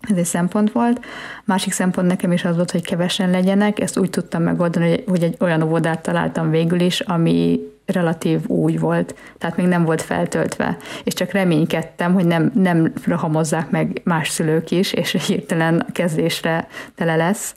Ez 0.09 0.17
egy 0.17 0.25
szempont 0.25 0.71
volt. 0.71 1.05
Másik 1.45 1.73
szempont 1.73 2.07
nekem 2.07 2.31
is 2.31 2.45
az 2.45 2.55
volt, 2.55 2.71
hogy 2.71 2.85
kevesen 2.85 3.29
legyenek. 3.29 3.79
Ezt 3.79 3.97
úgy 3.97 4.09
tudtam 4.09 4.43
megoldani, 4.43 5.03
hogy 5.07 5.23
egy 5.23 5.37
olyan 5.39 5.61
óvodát 5.61 6.01
találtam 6.01 6.49
végül 6.49 6.79
is, 6.79 6.99
ami 6.99 7.59
relatív 7.85 8.47
új 8.47 8.75
volt, 8.75 9.15
tehát 9.37 9.57
még 9.57 9.65
nem 9.65 9.85
volt 9.85 10.01
feltöltve, 10.01 10.77
és 11.03 11.13
csak 11.13 11.31
reménykedtem, 11.31 12.13
hogy 12.13 12.25
nem, 12.25 12.51
nem 12.53 12.93
rahamozzák 13.05 13.69
meg 13.69 14.01
más 14.03 14.29
szülők 14.29 14.71
is, 14.71 14.93
és 14.93 15.25
hirtelen 15.27 15.85
kezdésre 15.91 16.67
tele 16.95 17.15
lesz. 17.15 17.55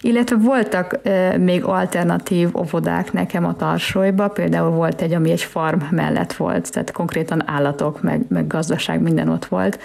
Illetve 0.00 0.36
voltak 0.36 0.98
még 1.38 1.64
alternatív 1.64 2.56
óvodák 2.56 3.12
nekem 3.12 3.44
a 3.44 3.56
Tarsolyba, 3.56 4.28
például 4.28 4.70
volt 4.70 5.00
egy, 5.00 5.12
ami 5.12 5.30
egy 5.30 5.42
farm 5.42 5.80
mellett 5.90 6.32
volt, 6.32 6.72
tehát 6.72 6.92
konkrétan 6.92 7.42
állatok, 7.48 8.02
meg, 8.02 8.24
meg 8.28 8.46
gazdaság, 8.46 9.00
minden 9.00 9.28
ott 9.28 9.44
volt. 9.44 9.80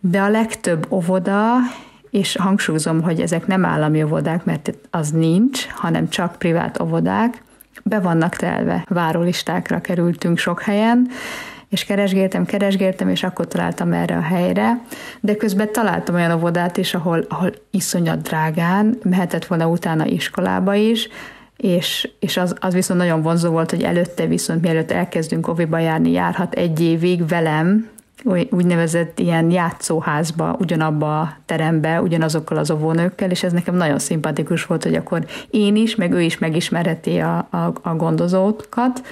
De 0.00 0.20
a 0.20 0.28
legtöbb 0.28 0.86
óvoda, 0.90 1.54
és 2.10 2.36
hangsúlyozom, 2.36 3.02
hogy 3.02 3.20
ezek 3.20 3.46
nem 3.46 3.64
állami 3.64 4.02
óvodák, 4.02 4.44
mert 4.44 4.74
az 4.90 5.10
nincs, 5.10 5.66
hanem 5.66 6.08
csak 6.08 6.36
privát 6.38 6.80
óvodák, 6.80 7.42
be 7.82 8.00
vannak 8.00 8.36
telve. 8.36 8.84
Várólistákra 8.88 9.80
kerültünk 9.80 10.38
sok 10.38 10.62
helyen, 10.62 11.08
és 11.68 11.84
keresgéltem, 11.84 12.44
keresgéltem, 12.44 13.08
és 13.08 13.22
akkor 13.22 13.48
találtam 13.48 13.92
erre 13.92 14.16
a 14.16 14.20
helyre, 14.20 14.80
de 15.20 15.36
közben 15.36 15.72
találtam 15.72 16.14
olyan 16.14 16.32
óvodát 16.32 16.76
is, 16.76 16.94
ahol, 16.94 17.24
ahol 17.28 17.52
iszonyat 17.70 18.22
drágán, 18.22 18.98
mehetett 19.02 19.46
volna 19.46 19.68
utána 19.68 20.06
iskolába 20.06 20.74
is, 20.74 21.08
és, 21.56 22.10
és 22.20 22.36
az, 22.36 22.54
az 22.60 22.74
viszont 22.74 23.00
nagyon 23.00 23.22
vonzó 23.22 23.50
volt, 23.50 23.70
hogy 23.70 23.82
előtte 23.82 24.26
viszont 24.26 24.62
mielőtt 24.62 24.90
elkezdünk 24.90 25.48
oviba 25.48 25.78
járni, 25.78 26.10
járhat 26.10 26.54
egy 26.54 26.80
évig 26.80 27.26
velem, 27.28 27.88
úgynevezett 28.50 29.18
ilyen 29.18 29.50
játszóházba, 29.50 30.56
ugyanabba 30.58 31.20
a 31.20 31.36
terembe, 31.46 32.00
ugyanazokkal 32.00 32.58
az 32.58 32.70
óvónőkkel, 32.70 33.30
és 33.30 33.42
ez 33.42 33.52
nekem 33.52 33.74
nagyon 33.74 33.98
szimpatikus 33.98 34.66
volt, 34.66 34.82
hogy 34.82 34.94
akkor 34.94 35.26
én 35.50 35.76
is, 35.76 35.94
meg 35.94 36.12
ő 36.12 36.20
is 36.20 36.38
megismerheti 36.38 37.18
a, 37.18 37.36
a, 37.50 37.72
a 37.82 37.94
gondozókat, 37.94 39.02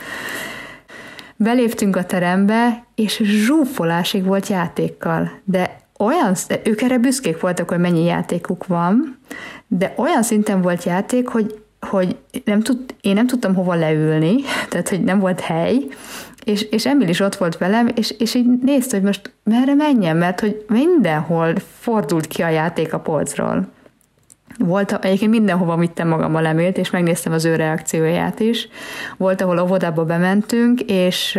Beléptünk 1.37 1.97
a 1.97 2.05
terembe, 2.05 2.85
és 2.94 3.20
zsúfolásig 3.25 4.25
volt 4.25 4.49
játékkal, 4.49 5.31
de 5.44 5.81
olyan, 5.99 6.35
ők 6.64 6.83
erre 6.83 6.99
büszkék 6.99 7.40
voltak, 7.40 7.68
hogy 7.68 7.79
mennyi 7.79 8.05
játékuk 8.05 8.66
van, 8.66 9.18
de 9.66 9.94
olyan 9.97 10.23
szinten 10.23 10.62
volt 10.62 10.85
játék, 10.85 11.29
hogy, 11.29 11.59
hogy 11.81 12.16
nem 12.44 12.61
tud, 12.61 12.79
én 13.01 13.14
nem 13.14 13.27
tudtam 13.27 13.55
hova 13.55 13.75
leülni, 13.75 14.35
tehát 14.70 14.88
hogy 14.88 15.03
nem 15.03 15.18
volt 15.18 15.40
hely, 15.40 15.87
és, 16.44 16.62
és 16.62 16.87
Emil 16.87 17.09
is 17.09 17.20
ott 17.20 17.37
volt 17.37 17.59
velem, 17.59 17.88
és, 17.94 18.14
és 18.18 18.35
így 18.35 18.47
nézte, 18.62 18.97
hogy 18.97 19.07
most 19.07 19.33
merre 19.42 19.75
menjen, 19.75 20.16
mert 20.16 20.40
hogy 20.40 20.64
mindenhol 20.68 21.55
fordult 21.81 22.27
ki 22.27 22.42
a 22.42 22.49
játék 22.49 22.92
a 22.92 22.99
polcról. 22.99 23.73
Volt, 24.59 24.93
egyébként 24.93 25.31
mindenhova 25.31 25.77
vittem 25.77 26.09
magammal 26.09 26.47
Emilt, 26.47 26.79
és 26.79 26.90
megnéztem 26.90 27.33
az 27.33 27.45
ő 27.45 27.57
reakcióját 27.57 28.40
is. 28.40 28.69
Volt, 29.17 29.40
ahol 29.40 29.59
óvodába 29.59 30.05
bementünk, 30.05 30.81
és, 30.81 31.38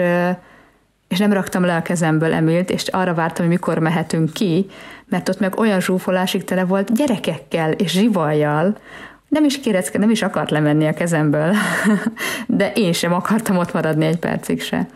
és 1.07 1.19
nem 1.19 1.33
raktam 1.33 1.65
le 1.65 1.75
a 1.75 1.81
kezemből 1.81 2.33
Emilt, 2.33 2.69
és 2.69 2.87
arra 2.87 3.13
vártam, 3.13 3.45
hogy 3.45 3.53
mikor 3.53 3.79
mehetünk 3.79 4.33
ki, 4.33 4.65
mert 5.09 5.29
ott 5.29 5.39
meg 5.39 5.59
olyan 5.59 5.81
zsúfolásig 5.81 6.43
tele 6.43 6.65
volt 6.65 6.93
gyerekekkel 6.93 7.71
és 7.71 7.91
zsivajjal, 7.91 8.77
nem 9.27 9.43
is 9.43 9.59
kérecke, 9.59 9.97
nem 9.97 10.09
is 10.09 10.21
akart 10.21 10.51
lemenni 10.51 10.87
a 10.87 10.93
kezemből, 10.93 11.53
de 12.47 12.71
én 12.71 12.93
sem 12.93 13.13
akartam 13.13 13.57
ott 13.57 13.73
maradni 13.73 14.05
egy 14.05 14.19
percig 14.19 14.61
se. 14.61 14.87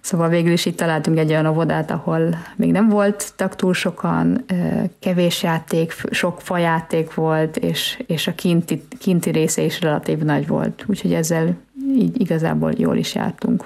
Szóval 0.00 0.28
végül 0.28 0.52
is 0.52 0.66
itt 0.66 0.76
találtunk 0.76 1.18
egy 1.18 1.30
olyan 1.30 1.46
óvodát, 1.46 1.90
ahol 1.90 2.38
még 2.56 2.70
nem 2.70 2.88
voltak 2.88 3.56
túl 3.56 3.74
sokan, 3.74 4.44
kevés 5.00 5.42
játék, 5.42 5.94
sok 6.10 6.40
fajáték 6.40 7.14
volt, 7.14 7.56
és, 7.56 8.02
és 8.06 8.26
a 8.26 8.34
kinti, 8.34 8.82
kinti 8.98 9.30
része 9.30 9.62
is 9.62 9.80
relatív 9.80 10.18
nagy 10.18 10.46
volt. 10.46 10.84
Úgyhogy 10.86 11.12
ezzel 11.12 11.56
így 11.96 12.20
igazából 12.20 12.72
jól 12.76 12.96
is 12.96 13.14
jártunk. 13.14 13.64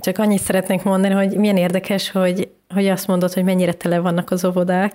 Csak 0.00 0.18
annyit 0.18 0.40
szeretnék 0.40 0.82
mondani, 0.82 1.14
hogy 1.14 1.36
milyen 1.36 1.56
érdekes, 1.56 2.10
hogy, 2.10 2.48
hogy 2.74 2.86
azt 2.86 3.06
mondod, 3.06 3.32
hogy 3.32 3.44
mennyire 3.44 3.72
tele 3.72 3.98
vannak 3.98 4.30
az 4.30 4.44
óvodák, 4.44 4.92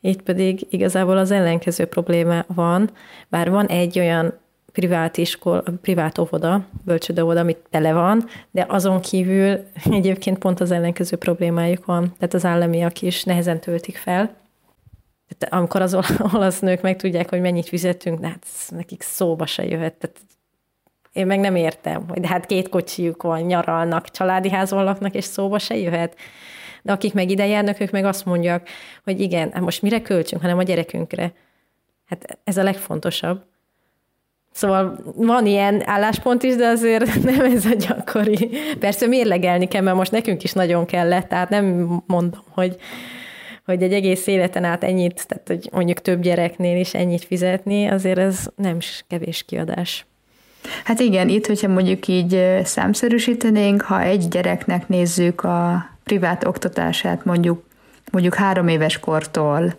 itt 0.00 0.22
pedig 0.22 0.66
igazából 0.70 1.16
az 1.16 1.30
ellenkező 1.30 1.84
probléma 1.84 2.44
van, 2.46 2.90
bár 3.28 3.50
van 3.50 3.66
egy 3.66 3.98
olyan 3.98 4.34
privát 4.72 5.16
iskol, 5.16 5.62
privát 5.82 6.18
óvoda, 6.18 6.66
bölcsödővoda, 6.84 7.40
amit 7.40 7.58
tele 7.70 7.92
van, 7.92 8.24
de 8.50 8.66
azon 8.68 9.00
kívül 9.00 9.58
egyébként 9.98 10.38
pont 10.38 10.60
az 10.60 10.70
ellenkező 10.70 11.16
problémájuk 11.16 11.84
van, 11.84 12.14
tehát 12.18 12.34
az 12.34 12.44
államiak 12.44 13.02
is 13.02 13.24
nehezen 13.24 13.60
töltik 13.60 13.96
fel. 13.96 14.38
Tehát 15.28 15.54
amikor 15.62 15.82
az 15.82 15.96
olasz 16.34 16.58
nők 16.58 16.82
meg 16.82 16.96
tudják, 16.96 17.28
hogy 17.28 17.40
mennyit 17.40 17.68
fizetünk, 17.68 18.24
hát 18.24 18.46
nekik 18.68 19.02
szóba 19.02 19.46
se 19.46 19.64
jöhet. 19.64 19.94
Tehát 19.94 20.16
én 21.12 21.26
meg 21.26 21.40
nem 21.40 21.56
értem, 21.56 22.08
hogy 22.08 22.26
hát 22.26 22.46
két 22.46 22.68
kocsijuk 22.68 23.22
van, 23.22 23.40
nyaralnak, 23.40 24.10
családi 24.10 24.50
házon 24.50 24.84
laknak, 24.84 25.14
és 25.14 25.24
szóba 25.24 25.58
se 25.58 25.76
jöhet. 25.76 26.16
De 26.82 26.92
akik 26.92 27.14
meg 27.14 27.30
ide 27.30 27.46
járnak, 27.46 27.80
ők 27.80 27.90
meg 27.90 28.04
azt 28.04 28.24
mondják, 28.24 28.68
hogy 29.04 29.20
igen, 29.20 29.50
hát 29.52 29.62
most 29.62 29.82
mire 29.82 30.02
költsünk, 30.02 30.42
hanem 30.42 30.58
a 30.58 30.62
gyerekünkre. 30.62 31.32
Hát 32.06 32.38
ez 32.44 32.56
a 32.56 32.62
legfontosabb. 32.62 33.44
Szóval 34.52 34.98
van 35.16 35.46
ilyen 35.46 35.88
álláspont 35.88 36.42
is, 36.42 36.56
de 36.56 36.66
azért 36.66 37.22
nem 37.32 37.40
ez 37.40 37.64
a 37.64 37.74
gyakori. 37.74 38.50
Persze 38.78 39.06
mérlegelni 39.06 39.68
kell, 39.68 39.82
mert 39.82 39.96
most 39.96 40.12
nekünk 40.12 40.42
is 40.42 40.52
nagyon 40.52 40.86
kellett, 40.86 41.28
tehát 41.28 41.48
nem 41.48 41.64
mondom, 42.06 42.44
hogy, 42.50 42.76
hogy 43.64 43.82
egy 43.82 43.92
egész 43.92 44.26
életen 44.26 44.64
át 44.64 44.84
ennyit, 44.84 45.26
tehát 45.28 45.48
hogy 45.48 45.68
mondjuk 45.72 46.00
több 46.00 46.20
gyereknél 46.20 46.80
is 46.80 46.94
ennyit 46.94 47.24
fizetni, 47.24 47.86
azért 47.86 48.18
ez 48.18 48.48
nem 48.56 48.76
is 48.76 49.04
kevés 49.08 49.42
kiadás. 49.42 50.06
Hát 50.84 51.00
igen, 51.00 51.28
itt, 51.28 51.46
hogyha 51.46 51.68
mondjuk 51.68 52.08
így 52.08 52.60
számszerűsítenénk, 52.64 53.82
ha 53.82 54.00
egy 54.00 54.28
gyereknek 54.28 54.88
nézzük 54.88 55.44
a 55.44 55.88
privát 56.04 56.44
oktatását 56.44 57.24
mondjuk, 57.24 57.64
mondjuk 58.10 58.34
három 58.34 58.68
éves 58.68 58.98
kortól 58.98 59.74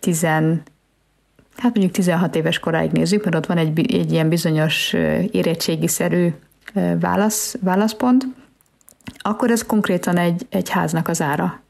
tizen, 0.00 0.62
hát 1.56 1.74
mondjuk 1.74 1.92
16 1.92 2.36
éves 2.36 2.58
koráig 2.58 2.90
nézzük, 2.90 3.24
mert 3.24 3.36
ott 3.36 3.46
van 3.46 3.58
egy, 3.58 3.94
egy 3.94 4.12
ilyen 4.12 4.28
bizonyos 4.28 4.92
érettségiszerű 5.30 6.28
válasz, 7.00 7.56
válaszpont, 7.60 8.26
akkor 9.18 9.50
ez 9.50 9.66
konkrétan 9.66 10.16
egy, 10.16 10.46
egy 10.50 10.68
háznak 10.68 11.08
az 11.08 11.22
ára. 11.22 11.60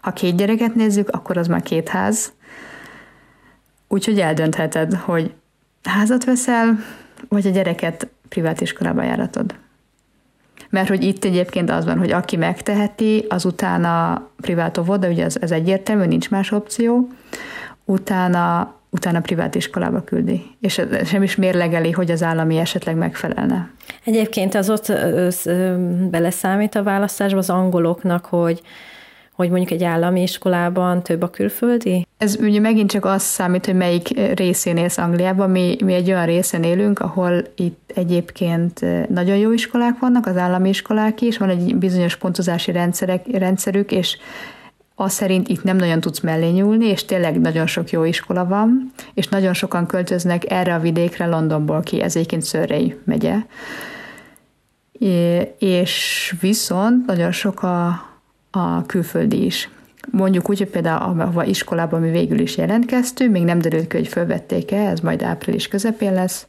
Ha 0.00 0.12
két 0.12 0.36
gyereket 0.36 0.74
nézzük, 0.74 1.08
akkor 1.08 1.36
az 1.36 1.46
már 1.46 1.62
két 1.62 1.88
ház. 1.88 2.32
Úgyhogy 3.88 4.20
eldöntheted, 4.20 4.94
hogy 4.94 5.34
házat 5.82 6.24
veszel, 6.24 6.78
vagy 7.28 7.46
a 7.46 7.50
gyereket 7.50 8.08
privát 8.28 8.60
iskolába 8.60 9.02
járatod. 9.02 9.54
Mert 10.70 10.88
hogy 10.88 11.02
itt 11.02 11.24
egyébként 11.24 11.70
az 11.70 11.84
van, 11.84 11.98
hogy 11.98 12.10
aki 12.10 12.36
megteheti, 12.36 13.24
az 13.28 13.44
utána 13.44 14.26
privát 14.40 14.78
óvoda, 14.78 15.08
ugye 15.08 15.24
ez, 15.24 15.36
ez 15.40 15.50
egyértelmű, 15.50 16.04
nincs 16.04 16.30
más 16.30 16.52
opció, 16.52 17.08
utána, 17.84 18.74
utána 18.90 19.20
privát 19.20 19.54
iskolába 19.54 20.04
küldi. 20.04 20.42
És 20.60 20.82
sem 21.04 21.22
is 21.22 21.36
mérlegeli, 21.36 21.90
hogy 21.90 22.10
az 22.10 22.22
állami 22.22 22.58
esetleg 22.58 22.96
megfelelne. 22.96 23.70
Egyébként 24.04 24.54
az 24.54 24.70
ott 24.70 24.92
beleszámít 26.10 26.74
a 26.74 26.82
választásba 26.82 27.38
az 27.38 27.50
angoloknak, 27.50 28.24
hogy 28.26 28.62
hogy 29.38 29.50
mondjuk 29.50 29.70
egy 29.70 29.84
állami 29.84 30.22
iskolában 30.22 31.02
több 31.02 31.22
a 31.22 31.30
külföldi? 31.30 32.06
Ez 32.16 32.36
ugye 32.40 32.60
megint 32.60 32.90
csak 32.90 33.04
az 33.04 33.22
számít, 33.22 33.66
hogy 33.66 33.74
melyik 33.74 34.08
részén 34.34 34.76
élsz 34.76 34.98
Angliában. 34.98 35.50
Mi, 35.50 35.76
mi 35.84 35.94
egy 35.94 36.10
olyan 36.10 36.26
részen 36.26 36.62
élünk, 36.62 36.98
ahol 36.98 37.44
itt 37.56 37.92
egyébként 37.94 38.80
nagyon 39.08 39.36
jó 39.36 39.52
iskolák 39.52 39.98
vannak, 39.98 40.26
az 40.26 40.36
állami 40.36 40.68
iskolák 40.68 41.20
is, 41.20 41.38
van 41.38 41.48
egy 41.48 41.76
bizonyos 41.76 42.16
pontozási 42.16 42.72
rendszerek, 42.72 43.26
rendszerük, 43.26 43.92
és 43.92 44.18
az 44.94 45.12
szerint 45.12 45.48
itt 45.48 45.62
nem 45.62 45.76
nagyon 45.76 46.00
tudsz 46.00 46.20
mellé 46.20 46.50
nyúlni, 46.50 46.86
és 46.86 47.04
tényleg 47.04 47.40
nagyon 47.40 47.66
sok 47.66 47.90
jó 47.90 48.04
iskola 48.04 48.46
van, 48.46 48.92
és 49.14 49.28
nagyon 49.28 49.54
sokan 49.54 49.86
költöznek 49.86 50.50
erre 50.50 50.74
a 50.74 50.80
vidékre 50.80 51.26
Londonból 51.26 51.82
ki, 51.82 52.02
ez 52.02 52.16
egyébként 52.16 52.42
Szörrei 52.42 52.98
megye. 53.04 53.36
És 55.58 56.34
viszont 56.40 57.06
nagyon 57.06 57.32
sok 57.32 57.62
a, 57.62 58.07
a 58.58 58.84
külföldi 58.86 59.44
is. 59.44 59.70
Mondjuk 60.10 60.50
úgy, 60.50 60.58
hogy 60.58 60.68
például 60.68 61.20
a 61.20 61.44
iskolában 61.44 62.00
mi 62.00 62.10
végül 62.10 62.38
is 62.38 62.56
jelentkeztünk, 62.56 63.32
még 63.32 63.44
nem 63.44 63.58
derült 63.58 63.88
ki, 63.88 63.96
hogy 63.96 64.08
fölvették-e, 64.08 64.86
ez 64.86 65.00
majd 65.00 65.22
április 65.22 65.68
közepén 65.68 66.12
lesz, 66.12 66.46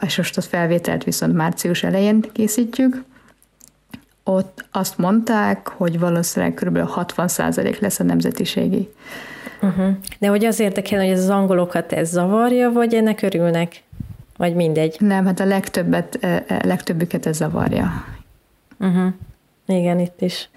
és 0.00 0.16
most 0.16 0.36
a 0.36 0.40
felvételt 0.40 1.04
viszont 1.04 1.34
március 1.34 1.82
elején 1.82 2.20
készítjük. 2.32 3.04
Ott 4.24 4.64
azt 4.70 4.98
mondták, 4.98 5.68
hogy 5.68 5.98
valószínűleg 5.98 6.54
kb. 6.54 6.78
60% 6.78 7.80
lesz 7.80 8.00
a 8.00 8.04
nemzetiségi. 8.04 8.88
Uh-huh. 9.62 9.90
De 10.18 10.28
hogy 10.28 10.44
az 10.44 10.60
érdekel, 10.60 11.00
hogy 11.00 11.08
ez 11.08 11.18
az 11.18 11.28
angolokat 11.28 11.92
ez 11.92 12.10
zavarja, 12.10 12.70
vagy 12.70 12.94
ennek 12.94 13.22
örülnek? 13.22 13.82
Vagy 14.36 14.54
mindegy? 14.54 14.96
Nem, 14.98 15.26
hát 15.26 15.40
a 15.40 15.44
legtöbbet, 15.44 16.18
e, 16.20 16.44
e, 16.46 16.60
legtöbbüket 16.64 17.26
ez 17.26 17.36
zavarja. 17.36 18.04
Uh-huh. 18.78 19.12
Igen, 19.66 19.98
itt 19.98 20.20
is. 20.20 20.48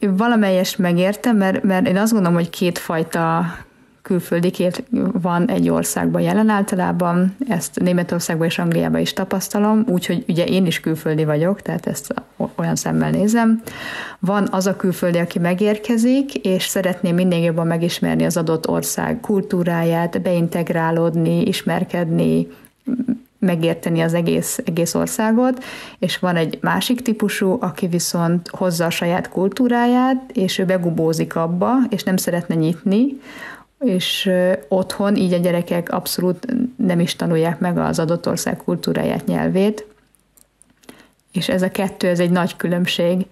Valamelyest 0.00 0.78
megértem, 0.78 1.36
mert, 1.36 1.62
mert 1.62 1.86
én 1.86 1.96
azt 1.96 2.12
gondolom, 2.12 2.36
hogy 2.36 2.50
kétfajta 2.50 3.44
külföldi 4.02 4.50
két 4.50 4.84
van 5.12 5.50
egy 5.50 5.68
országban 5.68 6.20
jelen 6.20 6.48
általában, 6.48 7.36
ezt 7.48 7.80
Németországban 7.80 8.46
és 8.46 8.58
Angliában 8.58 9.00
is 9.00 9.12
tapasztalom, 9.12 9.84
úgyhogy 9.86 10.24
ugye 10.28 10.44
én 10.44 10.66
is 10.66 10.80
külföldi 10.80 11.24
vagyok, 11.24 11.62
tehát 11.62 11.86
ezt 11.86 12.14
olyan 12.54 12.76
szemmel 12.76 13.10
nézem. 13.10 13.62
Van 14.18 14.48
az 14.50 14.66
a 14.66 14.76
külföldi, 14.76 15.18
aki 15.18 15.38
megérkezik, 15.38 16.34
és 16.34 16.64
szeretné 16.64 17.12
minél 17.12 17.44
jobban 17.44 17.66
megismerni 17.66 18.24
az 18.24 18.36
adott 18.36 18.68
ország 18.68 19.20
kultúráját, 19.20 20.22
beintegrálódni, 20.22 21.42
ismerkedni, 21.42 22.46
megérteni 23.38 24.00
az 24.00 24.14
egész, 24.14 24.60
egész 24.64 24.94
országot, 24.94 25.64
és 25.98 26.18
van 26.18 26.36
egy 26.36 26.58
másik 26.60 27.00
típusú, 27.00 27.56
aki 27.60 27.86
viszont 27.86 28.48
hozza 28.48 28.84
a 28.84 28.90
saját 28.90 29.28
kultúráját, 29.28 30.30
és 30.32 30.58
ő 30.58 30.64
begubózik 30.64 31.36
abba, 31.36 31.72
és 31.90 32.02
nem 32.02 32.16
szeretne 32.16 32.54
nyitni, 32.54 33.06
és 33.78 34.30
otthon 34.68 35.16
így 35.16 35.32
a 35.32 35.38
gyerekek 35.38 35.92
abszolút 35.92 36.46
nem 36.76 37.00
is 37.00 37.16
tanulják 37.16 37.58
meg 37.58 37.78
az 37.78 37.98
adott 37.98 38.28
ország 38.28 38.56
kultúráját, 38.56 39.26
nyelvét, 39.26 39.86
és 41.32 41.48
ez 41.48 41.62
a 41.62 41.70
kettő, 41.70 42.08
ez 42.08 42.20
egy 42.20 42.30
nagy 42.30 42.56
különbség 42.56 43.26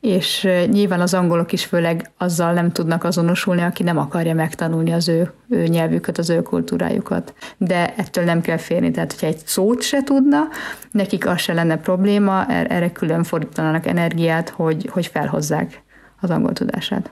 és 0.00 0.48
nyilván 0.66 1.00
az 1.00 1.14
angolok 1.14 1.52
is 1.52 1.64
főleg 1.64 2.10
azzal 2.16 2.52
nem 2.52 2.72
tudnak 2.72 3.04
azonosulni, 3.04 3.62
aki 3.62 3.82
nem 3.82 3.98
akarja 3.98 4.34
megtanulni 4.34 4.92
az 4.92 5.08
ő, 5.08 5.32
ő 5.48 5.66
nyelvüket, 5.66 6.18
az 6.18 6.30
ő 6.30 6.42
kultúrájukat. 6.42 7.34
De 7.56 7.94
ettől 7.94 8.24
nem 8.24 8.40
kell 8.40 8.56
félni, 8.56 8.90
tehát 8.90 9.12
hogyha 9.12 9.26
egy 9.26 9.42
szót 9.44 9.82
se 9.82 10.02
tudna, 10.02 10.42
nekik 10.90 11.26
az 11.26 11.40
se 11.40 11.52
lenne 11.52 11.76
probléma, 11.76 12.46
er-, 12.46 12.72
erre 12.72 12.92
külön 12.92 13.22
fordítanának 13.24 13.86
energiát, 13.86 14.48
hogy, 14.48 14.88
hogy 14.92 15.06
felhozzák 15.06 15.82
az 16.20 16.30
angol 16.30 16.52
tudását. 16.52 17.10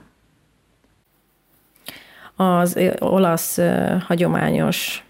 Az 2.35 2.79
olasz 2.99 3.59
hagyományos 4.07 5.05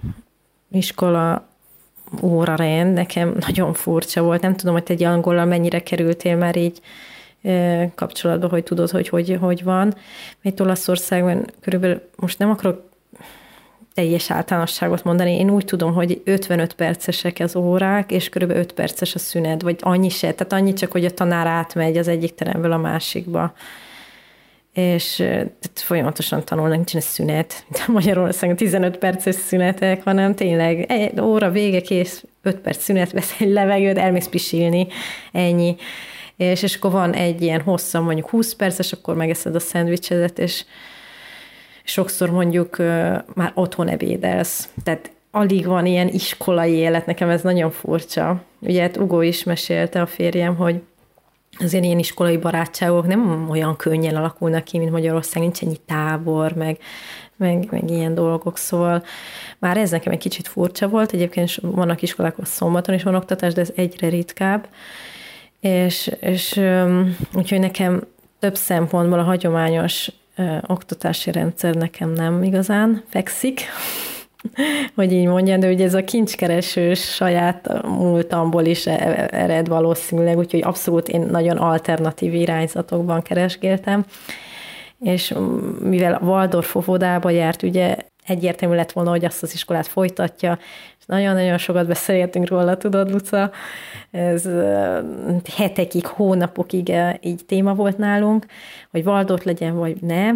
iskola 0.71 1.47
órarend 2.21 2.93
nekem 2.93 3.35
nagyon 3.47 3.73
furcsa 3.73 4.21
volt. 4.21 4.41
Nem 4.41 4.55
tudom, 4.55 4.73
hogy 4.73 4.83
te 4.83 4.93
egy 4.93 5.03
angollal 5.03 5.45
mennyire 5.45 5.83
kerültél 5.83 6.35
már 6.35 6.55
így 6.55 6.81
kapcsolatban, 7.95 8.49
hogy 8.49 8.63
tudod, 8.63 8.89
hogy 8.89 9.09
hogy, 9.09 9.37
hogy 9.41 9.63
van. 9.63 9.95
Mert 10.41 10.59
Olaszországban 10.59 11.45
körülbelül, 11.61 12.01
most 12.15 12.39
nem 12.39 12.49
akarok 12.49 12.89
teljes 13.93 14.31
általánosságot 14.31 15.03
mondani, 15.03 15.37
én 15.37 15.49
úgy 15.49 15.65
tudom, 15.65 15.93
hogy 15.93 16.21
55 16.25 16.73
percesek 16.73 17.37
az 17.39 17.55
órák, 17.55 18.11
és 18.11 18.29
körülbelül 18.29 18.63
5 18.63 18.73
perces 18.73 19.15
a 19.15 19.19
szünet, 19.19 19.61
vagy 19.61 19.77
annyi 19.79 20.09
se, 20.09 20.33
tehát 20.33 20.53
annyi 20.53 20.73
csak, 20.73 20.91
hogy 20.91 21.05
a 21.05 21.11
tanár 21.11 21.47
átmegy 21.47 21.97
az 21.97 22.07
egyik 22.07 22.35
teremből 22.35 22.71
a 22.71 22.77
másikba. 22.77 23.53
És 24.73 25.15
tehát 25.15 25.71
folyamatosan 25.73 26.43
tanulnak, 26.43 26.75
nincsen 26.75 27.01
szünet, 27.01 27.65
mint 27.69 27.87
Magyarországon 27.87 28.55
15 28.55 28.97
perces 28.97 29.35
szünetek, 29.35 30.03
hanem 30.03 30.35
tényleg 30.35 30.91
egy 30.91 31.21
óra 31.21 31.49
vége, 31.49 31.81
kész, 31.81 32.23
5 32.41 32.57
perc 32.57 32.83
szünet, 32.83 33.11
vesz 33.11 33.35
egy 33.39 33.49
levegőt, 33.49 33.97
elmész 33.97 34.27
pisilni, 34.27 34.87
ennyi 35.31 35.75
és, 36.37 36.63
és 36.63 36.75
akkor 36.75 36.91
van 36.91 37.13
egy 37.13 37.41
ilyen 37.41 37.61
hosszan, 37.61 38.03
mondjuk 38.03 38.29
20 38.29 38.53
perces, 38.53 38.91
akkor 38.91 39.15
megeszed 39.15 39.55
a 39.55 39.59
szendvicsedet, 39.59 40.39
és 40.39 40.65
sokszor 41.83 42.29
mondjuk 42.29 42.77
már 43.33 43.51
otthon 43.53 43.87
ebédelsz. 43.87 44.69
Tehát 44.83 45.11
alig 45.31 45.65
van 45.65 45.85
ilyen 45.85 46.07
iskolai 46.07 46.73
élet, 46.73 47.05
nekem 47.05 47.29
ez 47.29 47.41
nagyon 47.41 47.71
furcsa. 47.71 48.41
Ugye 48.59 48.81
hát 48.81 48.97
Ugó 48.97 49.21
is 49.21 49.43
mesélte 49.43 50.01
a 50.01 50.05
férjem, 50.05 50.55
hogy 50.55 50.81
azért 51.59 51.83
ilyen 51.83 51.99
iskolai 51.99 52.37
barátságok 52.37 53.07
nem 53.07 53.49
olyan 53.49 53.75
könnyen 53.75 54.15
alakulnak 54.15 54.63
ki, 54.63 54.77
mint 54.77 54.91
Magyarország, 54.91 55.41
nincs 55.41 55.61
ennyi 55.61 55.77
tábor, 55.85 56.51
meg, 56.53 56.77
meg, 57.35 57.67
meg 57.71 57.89
ilyen 57.89 58.15
dolgok, 58.15 58.57
szóval 58.57 59.03
már 59.59 59.77
ez 59.77 59.91
nekem 59.91 60.11
egy 60.13 60.19
kicsit 60.19 60.47
furcsa 60.47 60.87
volt, 60.87 61.11
egyébként 61.11 61.55
vannak 61.61 62.01
iskolák, 62.01 62.33
ahol 62.33 62.45
szombaton 62.45 62.95
is 62.95 63.03
van 63.03 63.15
oktatás, 63.15 63.53
de 63.53 63.61
ez 63.61 63.71
egyre 63.75 64.09
ritkább, 64.09 64.67
és, 65.59 66.11
és 66.19 66.61
úgyhogy 67.33 67.59
nekem 67.59 68.03
több 68.39 68.55
szempontból 68.55 69.19
a 69.19 69.23
hagyományos 69.23 70.11
oktatási 70.67 71.31
rendszer 71.31 71.75
nekem 71.75 72.11
nem 72.11 72.43
igazán 72.43 73.03
fekszik, 73.09 73.61
hogy 74.95 75.11
így 75.11 75.25
mondjam, 75.25 75.59
de 75.59 75.69
ugye 75.69 75.85
ez 75.85 75.93
a 75.93 76.03
kincskeresős 76.03 76.99
saját 76.99 77.83
múltamból 77.83 78.65
is 78.65 78.87
e, 78.87 79.27
ered 79.31 79.67
valószínűleg, 79.67 80.37
úgyhogy 80.37 80.63
abszolút 80.63 81.09
én 81.09 81.21
nagyon 81.21 81.57
alternatív 81.57 82.33
irányzatokban 82.33 83.21
keresgéltem, 83.21 84.05
és 84.99 85.33
mivel 85.79 86.13
a 86.13 86.25
Waldorf 86.25 86.75
óvodába 86.75 87.29
járt, 87.29 87.63
ugye 87.63 87.95
egyértelmű 88.25 88.75
lett 88.75 88.91
volna, 88.91 89.09
hogy 89.09 89.25
azt 89.25 89.43
az 89.43 89.53
iskolát 89.53 89.87
folytatja, 89.87 90.59
nagyon-nagyon 91.07 91.57
sokat 91.57 91.87
beszélgetünk 91.87 92.47
róla, 92.47 92.77
tudod, 92.77 93.11
Luca, 93.11 93.51
ez 94.11 94.49
hetekig, 95.55 96.05
hónapokig 96.05 96.93
így 97.21 97.45
téma 97.45 97.73
volt 97.73 97.97
nálunk, 97.97 98.45
hogy 98.91 99.05
Waldorf 99.05 99.43
legyen, 99.43 99.77
vagy 99.77 99.97
ne, 100.01 100.31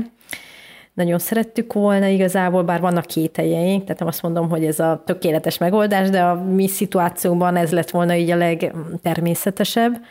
nagyon 0.93 1.19
szerettük 1.19 1.73
volna 1.73 2.05
igazából, 2.05 2.63
bár 2.63 2.79
vannak 2.79 3.05
kételjeink, 3.05 3.81
tehát 3.81 3.99
nem 3.99 4.07
azt 4.07 4.21
mondom, 4.21 4.49
hogy 4.49 4.65
ez 4.65 4.79
a 4.79 5.03
tökéletes 5.05 5.57
megoldás, 5.57 6.09
de 6.09 6.21
a 6.21 6.43
mi 6.43 6.67
szituációban 6.67 7.55
ez 7.55 7.71
lett 7.71 7.89
volna 7.89 8.15
így 8.15 8.31
a 8.31 8.35
legtermészetesebb 8.35 10.01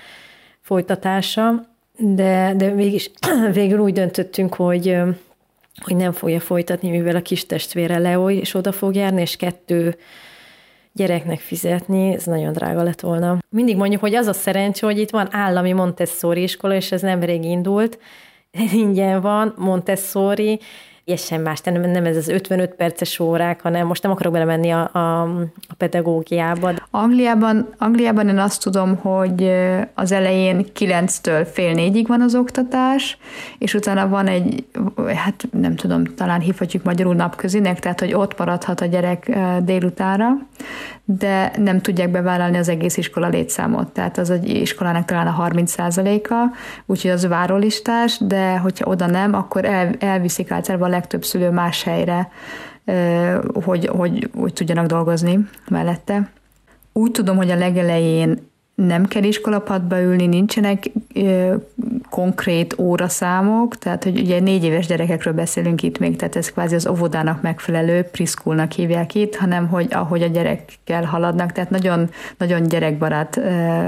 folytatása, 0.61 1.68
de, 1.99 2.53
de 2.57 2.68
mégis 2.73 3.11
végül 3.53 3.79
úgy 3.79 3.92
döntöttünk, 3.92 4.55
hogy 4.55 4.99
hogy 5.83 5.96
nem 5.96 6.12
fogja 6.12 6.40
folytatni, 6.40 6.90
mivel 6.90 7.16
a 7.16 7.23
kis 7.23 7.46
testvére 7.46 7.99
Leo 7.99 8.29
is 8.29 8.55
oda 8.55 8.73
fog 8.73 8.94
járni, 8.94 9.20
és 9.20 9.37
kettő 9.37 9.96
gyereknek 10.92 11.38
fizetni, 11.38 12.14
ez 12.14 12.24
nagyon 12.24 12.53
drága 12.53 12.83
lett 12.83 13.00
volna. 13.00 13.38
Mindig 13.48 13.76
mondjuk, 13.76 14.00
hogy 14.00 14.14
az 14.14 14.26
a 14.26 14.33
szerencsé, 14.33 14.87
hogy 14.87 14.98
itt 14.98 15.11
van 15.11 15.29
állami 15.35 15.72
Montessori 15.72 16.42
iskola, 16.42 16.74
és 16.74 16.92
ez 16.92 17.03
nemrég 17.03 17.44
indult, 17.44 17.98
ingyen 18.72 19.20
van, 19.20 19.55
Montessori, 19.57 20.61
sem 21.16 21.42
más, 21.42 21.61
nem, 21.61 21.90
nem 21.90 22.05
ez 22.05 22.16
az 22.16 22.29
55 22.29 22.75
perces 22.75 23.18
órák, 23.18 23.62
hanem 23.62 23.87
most 23.87 24.03
nem 24.03 24.12
akarok 24.12 24.33
belemenni 24.33 24.70
a, 24.70 24.90
a, 24.92 25.23
a 25.68 25.75
pedagógiába. 25.77 26.73
Angliában, 26.90 27.68
Angliában 27.79 28.29
én 28.29 28.38
azt 28.38 28.62
tudom, 28.62 28.96
hogy 28.96 29.53
az 29.94 30.12
elején 30.12 30.66
9-től 30.79 31.49
fél 31.53 31.73
négyig 31.73 32.07
van 32.07 32.20
az 32.20 32.35
oktatás, 32.35 33.18
és 33.59 33.75
utána 33.75 34.09
van 34.09 34.27
egy, 34.27 34.64
hát 35.14 35.49
nem 35.53 35.77
tudom, 35.77 36.05
talán 36.05 36.40
hívhatjuk 36.40 36.83
magyarul 36.83 37.14
napközinek, 37.14 37.79
tehát 37.79 38.01
hogy 38.01 38.14
ott 38.14 38.38
maradhat 38.38 38.81
a 38.81 38.87
gyerek 38.87 39.38
délutára, 39.62 40.29
de 41.18 41.53
nem 41.57 41.81
tudják 41.81 42.11
bevállalni 42.11 42.57
az 42.57 42.68
egész 42.68 42.96
iskola 42.96 43.29
létszámot. 43.29 43.88
Tehát 43.88 44.18
az 44.18 44.31
egy 44.31 44.49
iskolának 44.49 45.05
talán 45.05 45.27
a 45.27 45.49
30%-a, 45.49 46.57
úgyhogy 46.87 47.11
az 47.11 47.27
várólistás, 47.27 48.18
de 48.18 48.57
hogyha 48.57 48.90
oda 48.90 49.07
nem, 49.07 49.35
akkor 49.35 49.64
el, 49.64 49.94
elviszik 49.99 50.51
általában 50.51 50.88
a 50.88 50.92
legtöbb 51.01 51.25
szülő 51.25 51.51
más 51.51 51.83
helyre, 51.83 52.31
hogy, 53.65 53.87
hogy, 53.87 54.31
hogy 54.39 54.53
tudjanak 54.53 54.87
dolgozni 54.87 55.39
mellette. 55.71 56.31
Úgy 56.93 57.11
tudom, 57.11 57.37
hogy 57.37 57.51
a 57.51 57.57
legelején 57.57 58.49
nem 58.75 59.07
kell 59.07 59.23
iskolapadba 59.23 60.01
ülni, 60.01 60.27
nincsenek 60.27 60.91
ö, 61.15 61.55
konkrét 62.11 62.75
óraszámok, 62.79 63.79
tehát 63.79 64.05
hogy 64.05 64.19
ugye 64.19 64.41
négy 64.41 64.65
éves 64.65 64.87
gyerekekről 64.87 65.33
beszélünk 65.33 65.83
itt 65.83 65.99
még, 65.99 66.17
tehát 66.17 66.37
ez 66.37 66.53
kvázi 66.53 66.75
az 66.75 66.87
óvodának 66.87 67.43
megfelelő, 67.43 68.03
priszkulnak 68.03 68.73
hívják 68.73 69.15
itt, 69.15 69.37
hanem 69.37 69.69
hogy 69.69 69.87
ahogy 69.91 70.23
a 70.23 70.27
gyerekkel 70.27 71.05
haladnak, 71.05 71.53
tehát 71.53 71.71
nagyon, 71.71 72.11
nagyon 72.39 72.63
gyerekbarát 72.63 73.37
ö, 73.37 73.43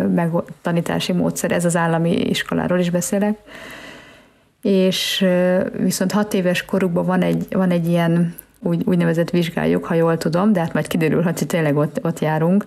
meg, 0.06 0.30
tanítási 0.62 1.12
módszer, 1.12 1.52
ez 1.52 1.64
az 1.64 1.76
állami 1.76 2.10
iskoláról 2.10 2.78
is 2.78 2.90
beszélek. 2.90 3.38
És 4.62 5.26
viszont 5.78 6.12
hat 6.12 6.34
éves 6.34 6.64
korukban 6.64 7.06
van 7.06 7.22
egy, 7.22 7.46
van 7.50 7.70
egy 7.70 7.88
ilyen 7.88 8.34
úgy, 8.62 8.82
úgynevezett 8.84 9.30
vizsgáljuk, 9.30 9.84
ha 9.84 9.94
jól 9.94 10.16
tudom, 10.16 10.52
de 10.52 10.60
hát 10.60 10.72
majd 10.72 10.86
kiderülhet, 10.86 11.38
hogy 11.38 11.46
tényleg 11.46 11.76
ott, 11.76 11.98
ott 12.02 12.18
járunk, 12.18 12.64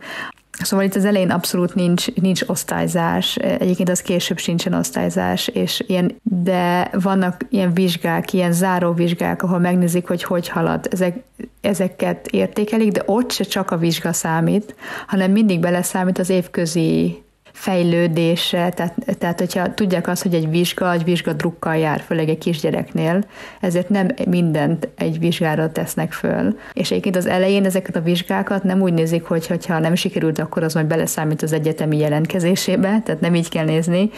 Szóval 0.59 0.85
itt 0.85 0.95
az 0.95 1.05
elején 1.05 1.29
abszolút 1.29 1.75
nincs, 1.75 2.13
nincs 2.13 2.41
osztályzás, 2.45 3.35
egyébként 3.35 3.89
az 3.89 4.01
később 4.01 4.37
sincsen 4.37 4.73
osztályzás, 4.73 5.47
és 5.47 5.83
ilyen, 5.87 6.15
de 6.23 6.89
vannak 6.91 7.41
ilyen 7.49 7.73
vizsgák, 7.73 8.33
ilyen 8.33 8.51
záróvizsgák, 8.51 9.43
ahol 9.43 9.59
megnézik, 9.59 10.07
hogy 10.07 10.23
hogy 10.23 10.49
halad. 10.49 10.87
Ezek, 10.91 11.23
ezeket 11.61 12.27
értékelik, 12.27 12.91
de 12.91 13.01
ott 13.05 13.31
se 13.31 13.43
csak 13.43 13.71
a 13.71 13.77
vizsga 13.77 14.13
számít, 14.13 14.75
hanem 15.07 15.31
mindig 15.31 15.59
beleszámít 15.59 16.19
az 16.19 16.29
évközi 16.29 17.23
fejlődése, 17.55 18.69
tehát, 18.69 18.93
tehát 19.17 19.39
hogyha 19.39 19.73
tudják 19.73 20.07
azt, 20.07 20.23
hogy 20.23 20.33
egy 20.33 20.49
vizsga, 20.49 20.91
egy 20.91 21.03
vizsga 21.03 21.33
drukkal 21.33 21.77
jár, 21.77 22.01
főleg 22.01 22.29
egy 22.29 22.37
kisgyereknél, 22.37 23.23
ezért 23.61 23.89
nem 23.89 24.07
mindent 24.29 24.87
egy 24.95 25.19
vizsgára 25.19 25.71
tesznek 25.71 26.11
föl. 26.13 26.57
És 26.73 26.91
egyébként 26.91 27.15
az 27.15 27.25
elején 27.25 27.65
ezeket 27.65 27.95
a 27.95 28.01
vizsgákat 28.01 28.63
nem 28.63 28.81
úgy 28.81 28.93
nézik, 28.93 29.23
hogy 29.23 29.65
ha 29.67 29.79
nem 29.79 29.95
sikerült, 29.95 30.39
akkor 30.39 30.63
az 30.63 30.73
majd 30.73 30.85
beleszámít 30.85 31.41
az 31.41 31.53
egyetemi 31.53 31.97
jelentkezésébe, 31.97 33.01
tehát 33.05 33.21
nem 33.21 33.35
így 33.35 33.49
kell 33.49 33.65
nézni, 33.65 34.09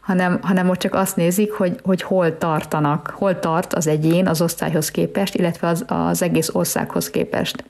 hanem, 0.00 0.38
hanem 0.42 0.68
ott 0.68 0.78
csak 0.78 0.94
azt 0.94 1.16
nézik, 1.16 1.52
hogy, 1.52 1.80
hogy 1.82 2.02
hol 2.02 2.38
tartanak, 2.38 3.14
hol 3.14 3.38
tart 3.38 3.72
az 3.72 3.86
egyén 3.86 4.26
az 4.26 4.40
osztályhoz 4.42 4.90
képest, 4.90 5.34
illetve 5.34 5.68
az, 5.68 5.84
az 5.86 6.22
egész 6.22 6.50
országhoz 6.52 7.10
képest 7.10 7.64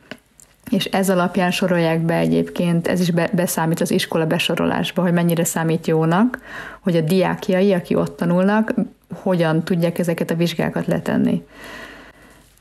és 0.70 0.85
ez 0.85 1.11
alapján 1.11 1.50
sorolják 1.50 2.00
be 2.00 2.14
egyébként, 2.14 2.88
ez 2.88 3.00
is 3.00 3.11
be, 3.11 3.31
beszámít 3.33 3.81
az 3.81 3.90
iskola 3.90 4.26
besorolásba, 4.26 5.02
hogy 5.02 5.12
mennyire 5.12 5.44
számít 5.44 5.87
jónak, 5.87 6.38
hogy 6.81 6.96
a 6.96 7.00
diákjai, 7.00 7.72
aki 7.72 7.94
ott 7.94 8.16
tanulnak, 8.16 8.74
hogyan 9.22 9.62
tudják 9.62 9.98
ezeket 9.98 10.31
a 10.31 10.35
vizsgákat 10.35 10.87
letenni. 10.87 11.44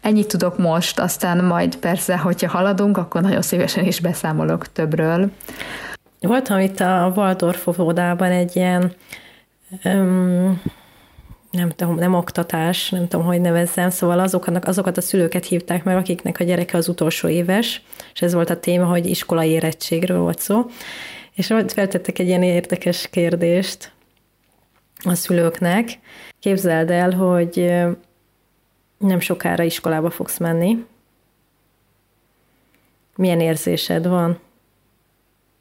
Ennyit 0.01 0.27
tudok 0.27 0.57
most, 0.57 0.99
aztán 0.99 1.45
majd 1.45 1.75
persze, 1.75 2.17
hogyha 2.17 2.49
haladunk, 2.49 2.97
akkor 2.97 3.21
nagyon 3.21 3.41
szívesen 3.41 3.85
is 3.85 3.99
beszámolok 3.99 4.71
többről. 4.71 5.31
Voltam 6.19 6.59
itt 6.59 6.79
a 6.79 7.11
Waldorf 7.15 7.67
óvodában 7.67 8.31
egy 8.31 8.55
ilyen 8.55 8.93
um, 9.83 10.61
nem 11.57 11.69
tudom, 11.69 11.95
nem 11.95 12.13
oktatás, 12.13 12.89
nem 12.89 13.07
tudom, 13.07 13.25
hogy 13.25 13.41
nevezzem, 13.41 13.89
szóval 13.89 14.19
azoknak, 14.19 14.67
azokat 14.67 14.97
a 14.97 15.01
szülőket 15.01 15.45
hívták 15.45 15.83
meg, 15.83 15.95
akiknek 15.95 16.39
a 16.39 16.43
gyereke 16.43 16.77
az 16.77 16.87
utolsó 16.87 17.27
éves, 17.27 17.81
és 18.13 18.21
ez 18.21 18.33
volt 18.33 18.49
a 18.49 18.59
téma, 18.59 18.85
hogy 18.85 19.05
iskolai 19.05 19.49
érettségről 19.49 20.19
volt 20.19 20.39
szó, 20.39 20.65
és 21.33 21.47
feltettek 21.47 22.19
egy 22.19 22.27
ilyen 22.27 22.43
érdekes 22.43 23.09
kérdést 23.09 23.91
a 25.03 25.13
szülőknek. 25.13 25.99
Képzeld 26.39 26.89
el, 26.89 27.11
hogy 27.11 27.73
nem 28.97 29.19
sokára 29.19 29.63
iskolába 29.63 30.09
fogsz 30.09 30.37
menni. 30.37 30.85
Milyen 33.15 33.39
érzésed 33.39 34.07
van? 34.07 34.39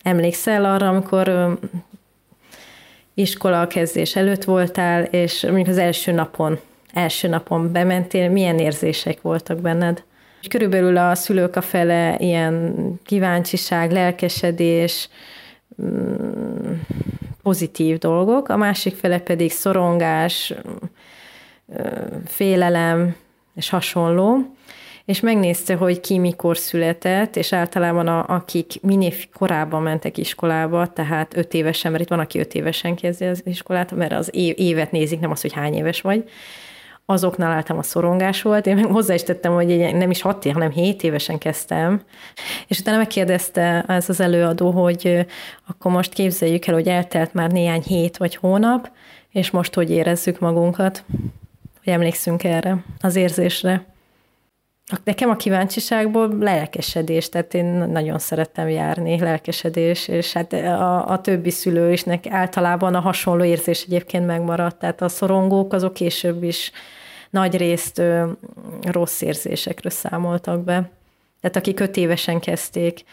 Emlékszel 0.02 0.64
arra, 0.64 0.88
amikor 0.88 1.59
iskola 3.18 3.66
kezdés 3.66 4.16
előtt 4.16 4.44
voltál, 4.44 5.02
és 5.02 5.42
mondjuk 5.42 5.68
az 5.68 5.79
első 5.79 6.12
napon, 6.12 6.59
első 6.92 7.29
napon 7.29 7.72
bementél, 7.72 8.31
milyen 8.31 8.59
érzések 8.59 9.20
voltak 9.20 9.61
benned? 9.61 10.02
Körülbelül 10.48 10.96
a 10.96 11.14
szülők 11.14 11.57
a 11.57 11.61
fele 11.61 12.16
ilyen 12.18 12.74
kíváncsiság, 13.05 13.90
lelkesedés, 13.90 15.09
mm, 15.83 16.72
pozitív 17.42 17.98
dolgok, 17.98 18.48
a 18.48 18.57
másik 18.57 18.94
fele 18.94 19.18
pedig 19.18 19.50
szorongás, 19.50 20.55
félelem 22.26 23.16
és 23.55 23.68
hasonló 23.68 24.55
és 25.06 25.20
megnézte, 25.20 25.74
hogy 25.74 26.00
ki 26.00 26.18
mikor 26.18 26.56
született, 26.56 27.36
és 27.36 27.52
általában 27.52 28.06
a, 28.06 28.24
akik 28.28 28.82
minél 28.82 29.12
korábban 29.32 29.82
mentek 29.82 30.18
iskolába, 30.18 30.86
tehát 30.86 31.36
öt 31.36 31.54
évesen, 31.54 31.90
mert 31.90 32.02
itt 32.02 32.08
van, 32.08 32.18
aki 32.18 32.38
öt 32.38 32.54
évesen 32.54 32.94
kezdi 32.94 33.24
az 33.24 33.42
iskolát, 33.44 33.92
mert 33.92 34.12
az 34.12 34.30
évet 34.56 34.92
nézik, 34.92 35.20
nem 35.20 35.30
az, 35.30 35.40
hogy 35.40 35.52
hány 35.52 35.74
éves 35.74 36.00
vagy, 36.00 36.24
azoknál 37.04 37.52
álltam 37.52 37.78
a 37.78 37.82
szorongás 37.82 38.42
volt. 38.42 38.66
Én 38.66 38.74
meg 38.74 38.84
hozzá 38.84 39.14
is 39.14 39.22
tettem, 39.22 39.52
hogy 39.52 39.94
nem 39.94 40.10
is 40.10 40.22
hat 40.22 40.44
év, 40.44 40.52
hanem 40.52 40.70
hét 40.70 41.02
évesen 41.02 41.38
kezdtem. 41.38 42.02
És 42.66 42.78
utána 42.78 42.96
megkérdezte 42.96 43.84
ez 43.88 44.09
az 44.09 44.20
előadó, 44.20 44.70
hogy 44.70 45.26
akkor 45.66 45.92
most 45.92 46.12
képzeljük 46.12 46.66
el, 46.66 46.74
hogy 46.74 46.88
eltelt 46.88 47.34
már 47.34 47.50
néhány 47.50 47.82
hét 47.82 48.16
vagy 48.16 48.36
hónap, 48.36 48.90
és 49.30 49.50
most 49.50 49.74
hogy 49.74 49.90
érezzük 49.90 50.38
magunkat, 50.38 51.04
hogy 51.84 51.92
emlékszünk 51.92 52.44
erre 52.44 52.84
az 53.00 53.16
érzésre. 53.16 53.95
Nekem 55.05 55.30
a 55.30 55.37
kíváncsiságból 55.37 56.37
lelkesedés, 56.39 57.28
tehát 57.28 57.55
én 57.55 57.66
nagyon 57.66 58.18
szerettem 58.18 58.68
járni, 58.68 59.18
lelkesedés, 59.18 60.09
és 60.09 60.32
hát 60.32 60.53
a, 60.53 61.09
a 61.11 61.20
többi 61.20 61.51
szülő 61.51 61.93
is 61.93 62.05
általában 62.28 62.95
a 62.95 63.01
hasonló 63.01 63.45
érzés 63.45 63.82
egyébként 63.82 64.26
megmaradt, 64.26 64.78
tehát 64.78 65.03
a 65.03 65.09
szorongók 65.09 65.72
azok 65.72 65.93
később 65.93 66.43
is 66.43 66.70
nagy 67.30 67.57
részt 67.57 67.99
ö, 67.99 68.30
rossz 68.82 69.20
érzésekről 69.20 69.93
számoltak 69.93 70.64
be. 70.64 70.91
Tehát 71.41 71.57
akik 71.57 71.80
öt 71.80 71.97
évesen 71.97 72.41
kezdték, 72.41 73.05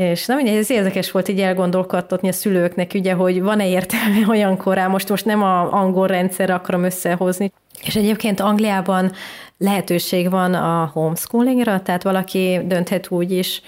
és 0.00 0.26
na 0.26 0.34
mindegy, 0.34 0.56
ez 0.56 0.70
érdekes 0.70 1.10
volt 1.10 1.28
így 1.28 1.40
elgondolkodtatni 1.40 2.28
a 2.28 2.32
szülőknek, 2.32 2.90
ugye, 2.94 3.12
hogy 3.12 3.42
van-e 3.42 3.68
értelme 3.68 4.26
olyan 4.34 4.56
korán, 4.56 4.90
most 4.90 5.08
most 5.08 5.24
nem 5.24 5.42
a 5.42 5.72
angol 5.72 6.06
rendszer 6.06 6.50
akarom 6.50 6.84
összehozni. 6.84 7.52
És 7.84 7.96
egyébként 7.96 8.40
Angliában 8.40 9.12
lehetőség 9.58 10.30
van 10.30 10.54
a 10.54 10.90
homeschoolingra, 10.92 11.82
tehát 11.82 12.02
valaki 12.02 12.60
dönthet 12.64 13.10
úgy 13.10 13.32
is, 13.32 13.62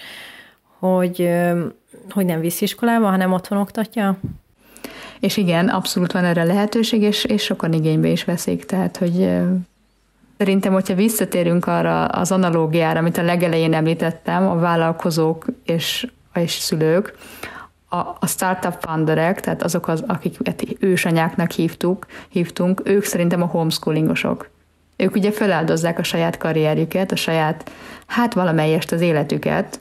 hogy, 0.79 1.31
hogy 2.11 2.25
nem 2.25 2.41
visz 2.41 2.61
iskolába, 2.61 3.07
hanem 3.07 3.33
otthon 3.33 3.59
oktatja. 3.59 4.19
És 5.21 5.37
igen, 5.37 5.69
abszolút 5.69 6.13
van 6.13 6.25
erre 6.25 6.45
lehetőség, 6.45 7.03
és, 7.03 7.25
és 7.25 7.43
sokan 7.43 7.73
igénybe 7.73 8.09
is 8.09 8.25
veszik, 8.25 8.65
tehát 8.65 8.97
hogy 8.97 9.29
Szerintem, 10.39 10.73
hogyha 10.73 10.95
visszatérünk 10.95 11.67
arra 11.67 12.05
az 12.05 12.33
analógiára, 12.33 12.99
amit 12.99 13.19
a 13.19 13.23
legelején 13.23 13.75
említettem, 13.75 14.49
a 14.49 14.57
vállalkozók 14.57 15.45
és, 15.65 16.07
és 16.35 16.53
szülők, 16.53 17.15
a, 17.89 17.97
a 17.97 18.27
startup 18.27 18.77
founderek, 18.81 19.41
tehát 19.41 19.63
azok, 19.63 19.89
az, 19.89 20.05
akiket 20.07 20.65
ősanyáknak 20.79 21.51
hívtuk, 21.51 22.07
hívtunk, 22.29 22.81
ők 22.85 23.05
szerintem 23.05 23.43
a 23.43 23.47
homeschoolingosok. 23.47 24.51
Ők 24.97 25.15
ugye 25.15 25.33
feláldozzák 25.33 25.99
a 25.99 26.03
saját 26.03 26.37
karrierjüket, 26.37 27.13
a 27.13 27.17
saját, 27.17 27.71
hát 28.07 28.35
valamelyest 28.35 28.93
az 28.93 29.01
életüket, 29.01 29.81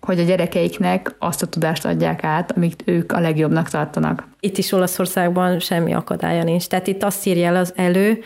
hogy 0.00 0.20
a 0.20 0.24
gyerekeiknek 0.24 1.14
azt 1.18 1.42
a 1.42 1.46
tudást 1.46 1.84
adják 1.84 2.24
át, 2.24 2.52
amit 2.56 2.82
ők 2.84 3.12
a 3.12 3.20
legjobbnak 3.20 3.68
tartanak. 3.68 4.28
Itt 4.40 4.58
is 4.58 4.72
Olaszországban 4.72 5.58
semmi 5.58 5.94
akadálya 5.94 6.42
nincs. 6.42 6.66
Tehát 6.66 6.86
itt 6.86 7.02
azt 7.02 7.26
írja 7.26 7.64
elő, 7.74 8.22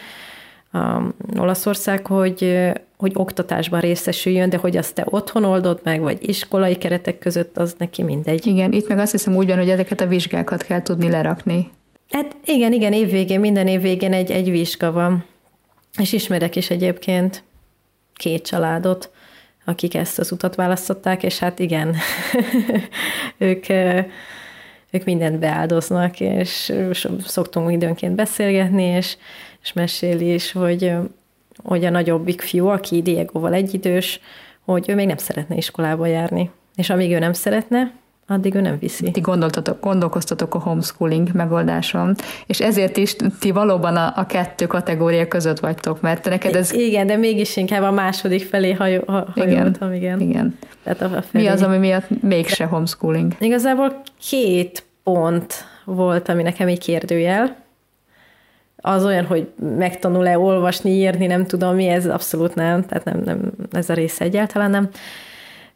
Olaszország, 1.39 2.07
hogy, 2.07 2.71
hogy 2.97 3.13
oktatásban 3.15 3.81
részesüljön, 3.81 4.49
de 4.49 4.57
hogy 4.57 4.77
azt 4.77 4.95
te 4.95 5.05
otthon 5.07 5.45
oldod 5.45 5.81
meg, 5.83 6.01
vagy 6.01 6.29
iskolai 6.29 6.77
keretek 6.77 7.19
között, 7.19 7.59
az 7.59 7.75
neki 7.79 8.03
mindegy. 8.03 8.47
Igen, 8.47 8.73
itt 8.73 8.89
meg 8.89 8.99
azt 8.99 9.11
hiszem 9.13 9.37
úgy 9.37 9.47
van, 9.47 9.59
hogy 9.59 9.71
ezeket 9.71 10.01
a 10.01 10.07
vizsgákat 10.07 10.63
kell 10.63 10.83
tudni 10.83 11.11
lerakni. 11.11 11.71
Hát 12.11 12.37
igen, 12.45 12.73
igen, 12.73 12.93
évvégén, 12.93 13.41
minden 13.41 13.67
évvégén 13.67 14.13
egy, 14.13 14.31
egy 14.31 14.51
vizsga 14.51 14.93
van. 14.93 15.25
És 15.99 16.13
ismerek 16.13 16.57
is 16.57 16.71
egyébként 16.71 17.43
két 18.15 18.47
családot, 18.47 19.11
akik 19.65 19.95
ezt 19.95 20.19
az 20.19 20.33
utat 20.33 20.55
választották, 20.55 21.23
és 21.23 21.39
hát 21.39 21.59
igen, 21.59 21.97
ők, 23.39 23.69
ők 24.91 25.05
mindent 25.05 25.39
beáldoznak, 25.39 26.21
és 26.21 26.73
szoktunk 27.25 27.73
időnként 27.73 28.15
beszélgetni, 28.15 28.83
és, 28.83 29.17
és 29.63 29.73
meséli 29.73 30.33
is, 30.35 30.53
hogy, 30.53 30.93
hogy 31.65 31.85
a 31.85 31.91
nagyobbik 31.91 32.41
fiú, 32.41 32.67
aki 32.67 33.03
Diegoval 33.03 33.53
egyidős, 33.53 34.21
hogy 34.65 34.89
ő 34.89 34.95
még 34.95 35.07
nem 35.07 35.17
szeretne 35.17 35.57
iskolába 35.57 36.07
járni. 36.07 36.51
És 36.75 36.91
amíg 36.91 37.13
ő 37.13 37.19
nem 37.19 37.33
szeretne, 37.33 37.93
addig 38.27 38.55
ő 38.55 38.61
nem 38.61 38.79
viszi. 38.79 39.11
Ti 39.11 39.21
gondoltatok, 39.21 39.81
gondolkoztatok 39.81 40.55
a 40.55 40.59
homeschooling 40.59 41.29
megoldáson, 41.33 42.15
és 42.47 42.61
ezért 42.61 42.97
is 42.97 43.17
ti 43.41 43.51
valóban 43.51 43.97
a, 43.97 44.13
a 44.17 44.27
kettő 44.27 44.67
kategória 44.67 45.29
között 45.29 45.59
vagytok, 45.59 46.01
mert 46.01 46.29
neked 46.29 46.55
ez... 46.55 46.73
Igen, 46.73 47.07
de 47.07 47.17
mégis 47.17 47.57
inkább 47.57 47.83
a 47.83 47.91
második 47.91 48.45
felé 48.45 48.73
hajó, 48.73 49.01
hajoltam, 49.35 49.93
igen. 49.93 50.21
igen. 50.21 50.59
Tehát 50.83 51.01
a, 51.01 51.05
a 51.05 51.23
felé. 51.23 51.45
Mi 51.45 51.47
az, 51.47 51.63
ami 51.63 51.79
miatt 51.79 52.23
mégse 52.23 52.65
homeschooling? 52.65 53.33
Igazából 53.39 54.03
két 54.29 54.85
pont 55.03 55.55
volt, 55.85 56.29
ami 56.29 56.43
nekem 56.43 56.69
egy 56.69 56.79
kérdőjel. 56.79 57.57
Az 58.85 59.05
olyan, 59.05 59.25
hogy 59.25 59.53
megtanul-e 59.77 60.39
olvasni, 60.39 60.91
írni, 60.91 61.27
nem 61.27 61.47
tudom 61.47 61.75
mi, 61.75 61.87
ez 61.87 62.07
abszolút 62.07 62.55
nem, 62.55 62.87
tehát 62.87 63.05
nem, 63.05 63.23
nem 63.25 63.53
ez 63.71 63.91
a 63.91 63.95
része 63.95 64.25
egyáltalán 64.25 64.71
nem. 64.71 64.89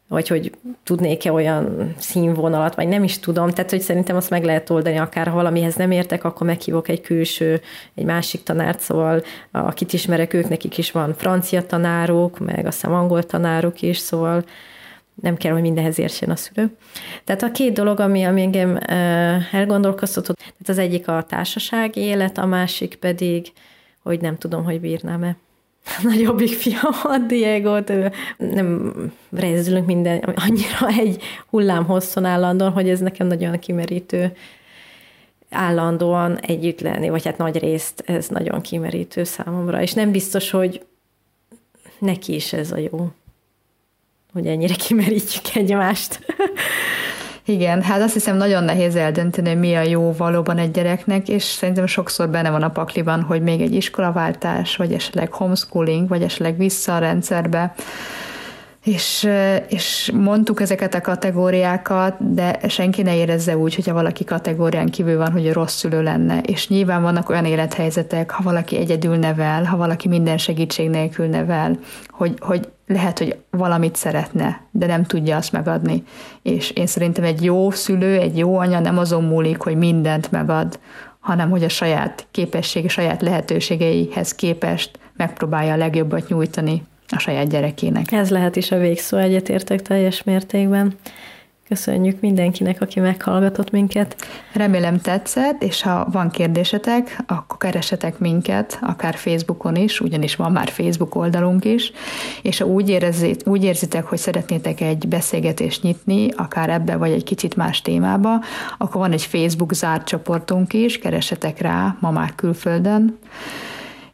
Vagy 0.09 0.27
hogy 0.27 0.51
tudnék-e 0.83 1.31
olyan 1.31 1.93
színvonalat, 1.97 2.75
vagy 2.75 2.87
nem 2.87 3.03
is 3.03 3.19
tudom, 3.19 3.49
tehát 3.49 3.69
hogy 3.69 3.81
szerintem 3.81 4.15
azt 4.15 4.29
meg 4.29 4.43
lehet 4.43 4.69
oldani, 4.69 4.97
akár 4.97 5.27
ha 5.27 5.35
valamihez 5.35 5.75
nem 5.75 5.91
értek, 5.91 6.23
akkor 6.23 6.47
meghívok 6.47 6.87
egy 6.87 7.01
külső, 7.01 7.61
egy 7.95 8.05
másik 8.05 8.43
tanárt, 8.43 8.79
szóval 8.79 9.23
akit 9.51 9.93
ismerek, 9.93 10.33
ők 10.33 10.49
nekik 10.49 10.77
is 10.77 10.91
van 10.91 11.13
francia 11.17 11.65
tanárok, 11.65 12.39
meg 12.39 12.65
azt 12.65 12.81
hiszem 12.81 12.95
angol 12.95 13.23
tanárok 13.23 13.81
is, 13.81 13.97
szóval 13.97 14.43
nem 15.21 15.35
kell, 15.35 15.51
hogy 15.51 15.61
mindenhez 15.61 15.99
értsen 15.99 16.29
a 16.29 16.35
szülő. 16.35 16.77
Tehát 17.23 17.43
a 17.43 17.51
két 17.51 17.73
dolog, 17.73 17.99
ami, 17.99 18.23
ami 18.23 18.41
engem 18.41 18.79
elgondolkoztatott, 19.51 20.37
tehát 20.37 20.67
az 20.67 20.77
egyik 20.77 21.07
a 21.07 21.25
társasági 21.27 21.99
élet, 21.99 22.37
a 22.37 22.45
másik 22.45 22.95
pedig, 22.95 23.51
hogy 24.03 24.21
nem 24.21 24.37
tudom, 24.37 24.63
hogy 24.63 24.79
bírnám-e. 24.79 25.35
Nagyobbik 26.03 26.53
fiam, 26.53 26.93
a 27.03 27.17
diego 27.27 27.79
nem 28.37 28.93
rezzülünk 29.31 29.85
minden, 29.85 30.19
annyira 30.19 30.87
egy 30.99 31.21
hullám 31.49 31.85
hosszon 31.85 32.25
állandóan, 32.25 32.71
hogy 32.71 32.89
ez 32.89 32.99
nekem 32.99 33.27
nagyon 33.27 33.59
kimerítő 33.59 34.35
állandóan 35.49 36.37
együtt 36.37 36.81
lenni, 36.81 37.09
vagy 37.09 37.25
hát 37.25 37.37
nagy 37.37 37.57
részt 37.57 38.03
ez 38.05 38.27
nagyon 38.27 38.61
kimerítő 38.61 39.23
számomra, 39.23 39.81
és 39.81 39.93
nem 39.93 40.11
biztos, 40.11 40.49
hogy 40.49 40.85
neki 41.99 42.35
is 42.35 42.53
ez 42.53 42.71
a 42.71 42.77
jó, 42.77 43.11
hogy 44.37 44.47
ennyire 44.47 44.73
kimerítjük 44.73 45.55
egymást. 45.55 46.19
Igen, 47.45 47.81
hát 47.81 48.01
azt 48.01 48.13
hiszem 48.13 48.37
nagyon 48.37 48.63
nehéz 48.63 48.95
eldönteni, 48.95 49.53
mi 49.53 49.75
a 49.75 49.81
jó 49.81 50.13
valóban 50.17 50.57
egy 50.57 50.71
gyereknek, 50.71 51.29
és 51.29 51.43
szerintem 51.43 51.85
sokszor 51.85 52.29
benne 52.29 52.49
van 52.49 52.63
a 52.63 52.69
pakliban, 52.69 53.21
hogy 53.21 53.41
még 53.41 53.61
egy 53.61 53.73
iskolaváltás, 53.73 54.75
vagy 54.75 54.93
esetleg 54.93 55.33
homeschooling, 55.33 56.07
vagy 56.07 56.21
esetleg 56.21 56.57
vissza 56.57 56.95
a 56.95 56.99
rendszerbe, 56.99 57.73
és, 58.83 59.29
és 59.67 60.11
mondtuk 60.13 60.61
ezeket 60.61 60.93
a 60.93 61.01
kategóriákat, 61.01 62.33
de 62.33 62.59
senki 62.67 63.01
ne 63.01 63.15
érezze 63.15 63.57
úgy, 63.57 63.75
hogyha 63.75 63.93
valaki 63.93 64.23
kategórián 64.23 64.89
kívül 64.89 65.17
van, 65.17 65.31
hogy 65.31 65.53
rossz 65.53 65.75
szülő 65.75 66.03
lenne. 66.03 66.39
És 66.39 66.67
nyilván 66.67 67.01
vannak 67.01 67.29
olyan 67.29 67.45
élethelyzetek, 67.45 68.31
ha 68.31 68.43
valaki 68.43 68.77
egyedül 68.77 69.15
nevel, 69.15 69.63
ha 69.63 69.77
valaki 69.77 70.07
minden 70.07 70.37
segítség 70.37 70.89
nélkül 70.89 71.25
nevel, 71.25 71.79
hogy, 72.07 72.33
hogy 72.39 72.67
lehet, 72.87 73.17
hogy 73.17 73.37
valamit 73.49 73.95
szeretne, 73.95 74.61
de 74.71 74.85
nem 74.85 75.03
tudja 75.03 75.37
azt 75.37 75.51
megadni. 75.51 76.03
És 76.41 76.71
én 76.71 76.87
szerintem 76.87 77.23
egy 77.23 77.43
jó 77.43 77.71
szülő, 77.71 78.19
egy 78.19 78.37
jó 78.37 78.57
anya 78.57 78.79
nem 78.79 78.97
azon 78.97 79.23
múlik, 79.23 79.61
hogy 79.61 79.75
mindent 79.75 80.31
megad, 80.31 80.79
hanem 81.19 81.49
hogy 81.49 81.63
a 81.63 81.69
saját 81.69 82.27
képesség, 82.31 82.85
a 82.85 82.89
saját 82.89 83.21
lehetőségeihez 83.21 84.35
képest 84.35 84.99
megpróbálja 85.15 85.73
a 85.73 85.77
legjobbat 85.77 86.27
nyújtani 86.27 86.83
a 87.09 87.19
saját 87.19 87.49
gyerekének. 87.49 88.11
Ez 88.11 88.29
lehet 88.29 88.55
is 88.55 88.71
a 88.71 88.77
végszó, 88.77 89.17
egyetértek 89.17 89.81
teljes 89.81 90.23
mértékben. 90.23 90.93
Köszönjük 91.67 92.19
mindenkinek, 92.19 92.81
aki 92.81 92.99
meghallgatott 92.99 93.71
minket. 93.71 94.15
Remélem 94.53 95.01
tetszett, 95.01 95.63
és 95.63 95.81
ha 95.81 96.07
van 96.11 96.29
kérdésetek, 96.29 97.23
akkor 97.25 97.57
keresetek 97.57 98.19
minket, 98.19 98.79
akár 98.81 99.15
Facebookon 99.15 99.75
is, 99.75 99.99
ugyanis 99.99 100.35
van 100.35 100.51
már 100.51 100.69
Facebook 100.69 101.15
oldalunk 101.15 101.65
is, 101.65 101.91
és 102.41 102.57
ha 102.57 102.65
úgy, 102.65 102.89
érezzét, 102.89 103.47
úgy 103.47 103.63
érzitek, 103.63 104.05
hogy 104.05 104.17
szeretnétek 104.17 104.81
egy 104.81 105.07
beszélgetést 105.07 105.83
nyitni, 105.83 106.29
akár 106.35 106.69
ebbe 106.69 106.95
vagy 106.95 107.11
egy 107.11 107.23
kicsit 107.23 107.55
más 107.55 107.81
témába, 107.81 108.43
akkor 108.77 109.01
van 109.01 109.11
egy 109.11 109.23
Facebook 109.23 109.73
zárt 109.73 110.07
csoportunk 110.07 110.73
is, 110.73 110.97
keresetek 110.97 111.61
rá, 111.61 111.95
mamák 111.99 112.35
külföldön, 112.35 113.17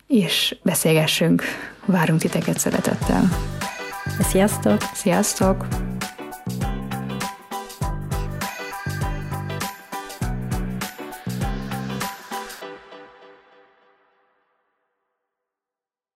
és 0.08 0.56
beszélgessünk. 0.64 1.43
Várunk 1.86 2.20
titeket 2.20 2.60
szeretettel. 2.60 3.30
Sziasztok! 4.20 4.78
Sziasztok! 4.93 5.66